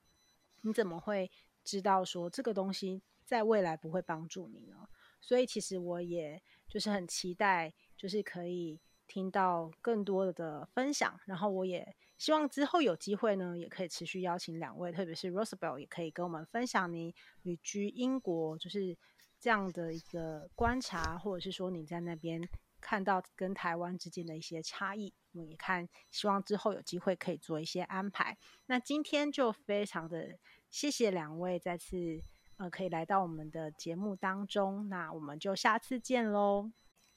[0.61, 1.31] 你怎么会
[1.63, 4.87] 知道说这个东西在未来不会帮助你呢？
[5.21, 8.79] 所以其实我也就是很期待，就是可以。
[9.07, 18.97] 听到更多的分享，然后我也希望之后有机会呢，也可以持续邀请两位，特别是 Rosabelle 也可以跟我们分享你旅居英国就是
[19.39, 22.41] 这样的一个观察，或者是说你在那边
[22.79, 25.13] 看到跟台湾之间的一些差异。
[25.33, 28.37] 我们也看，希望之后有机会可以做一些安排。
[28.67, 30.37] 那今天就非常的
[30.69, 32.21] 谢谢两位再次
[32.57, 36.71] 呃可以来到我们的节目当中，那我们就下次见喽。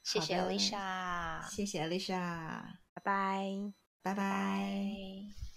[0.07, 2.15] 谢谢 Alicia，谢谢 Alicia，
[2.93, 5.56] 拜拜，拜拜。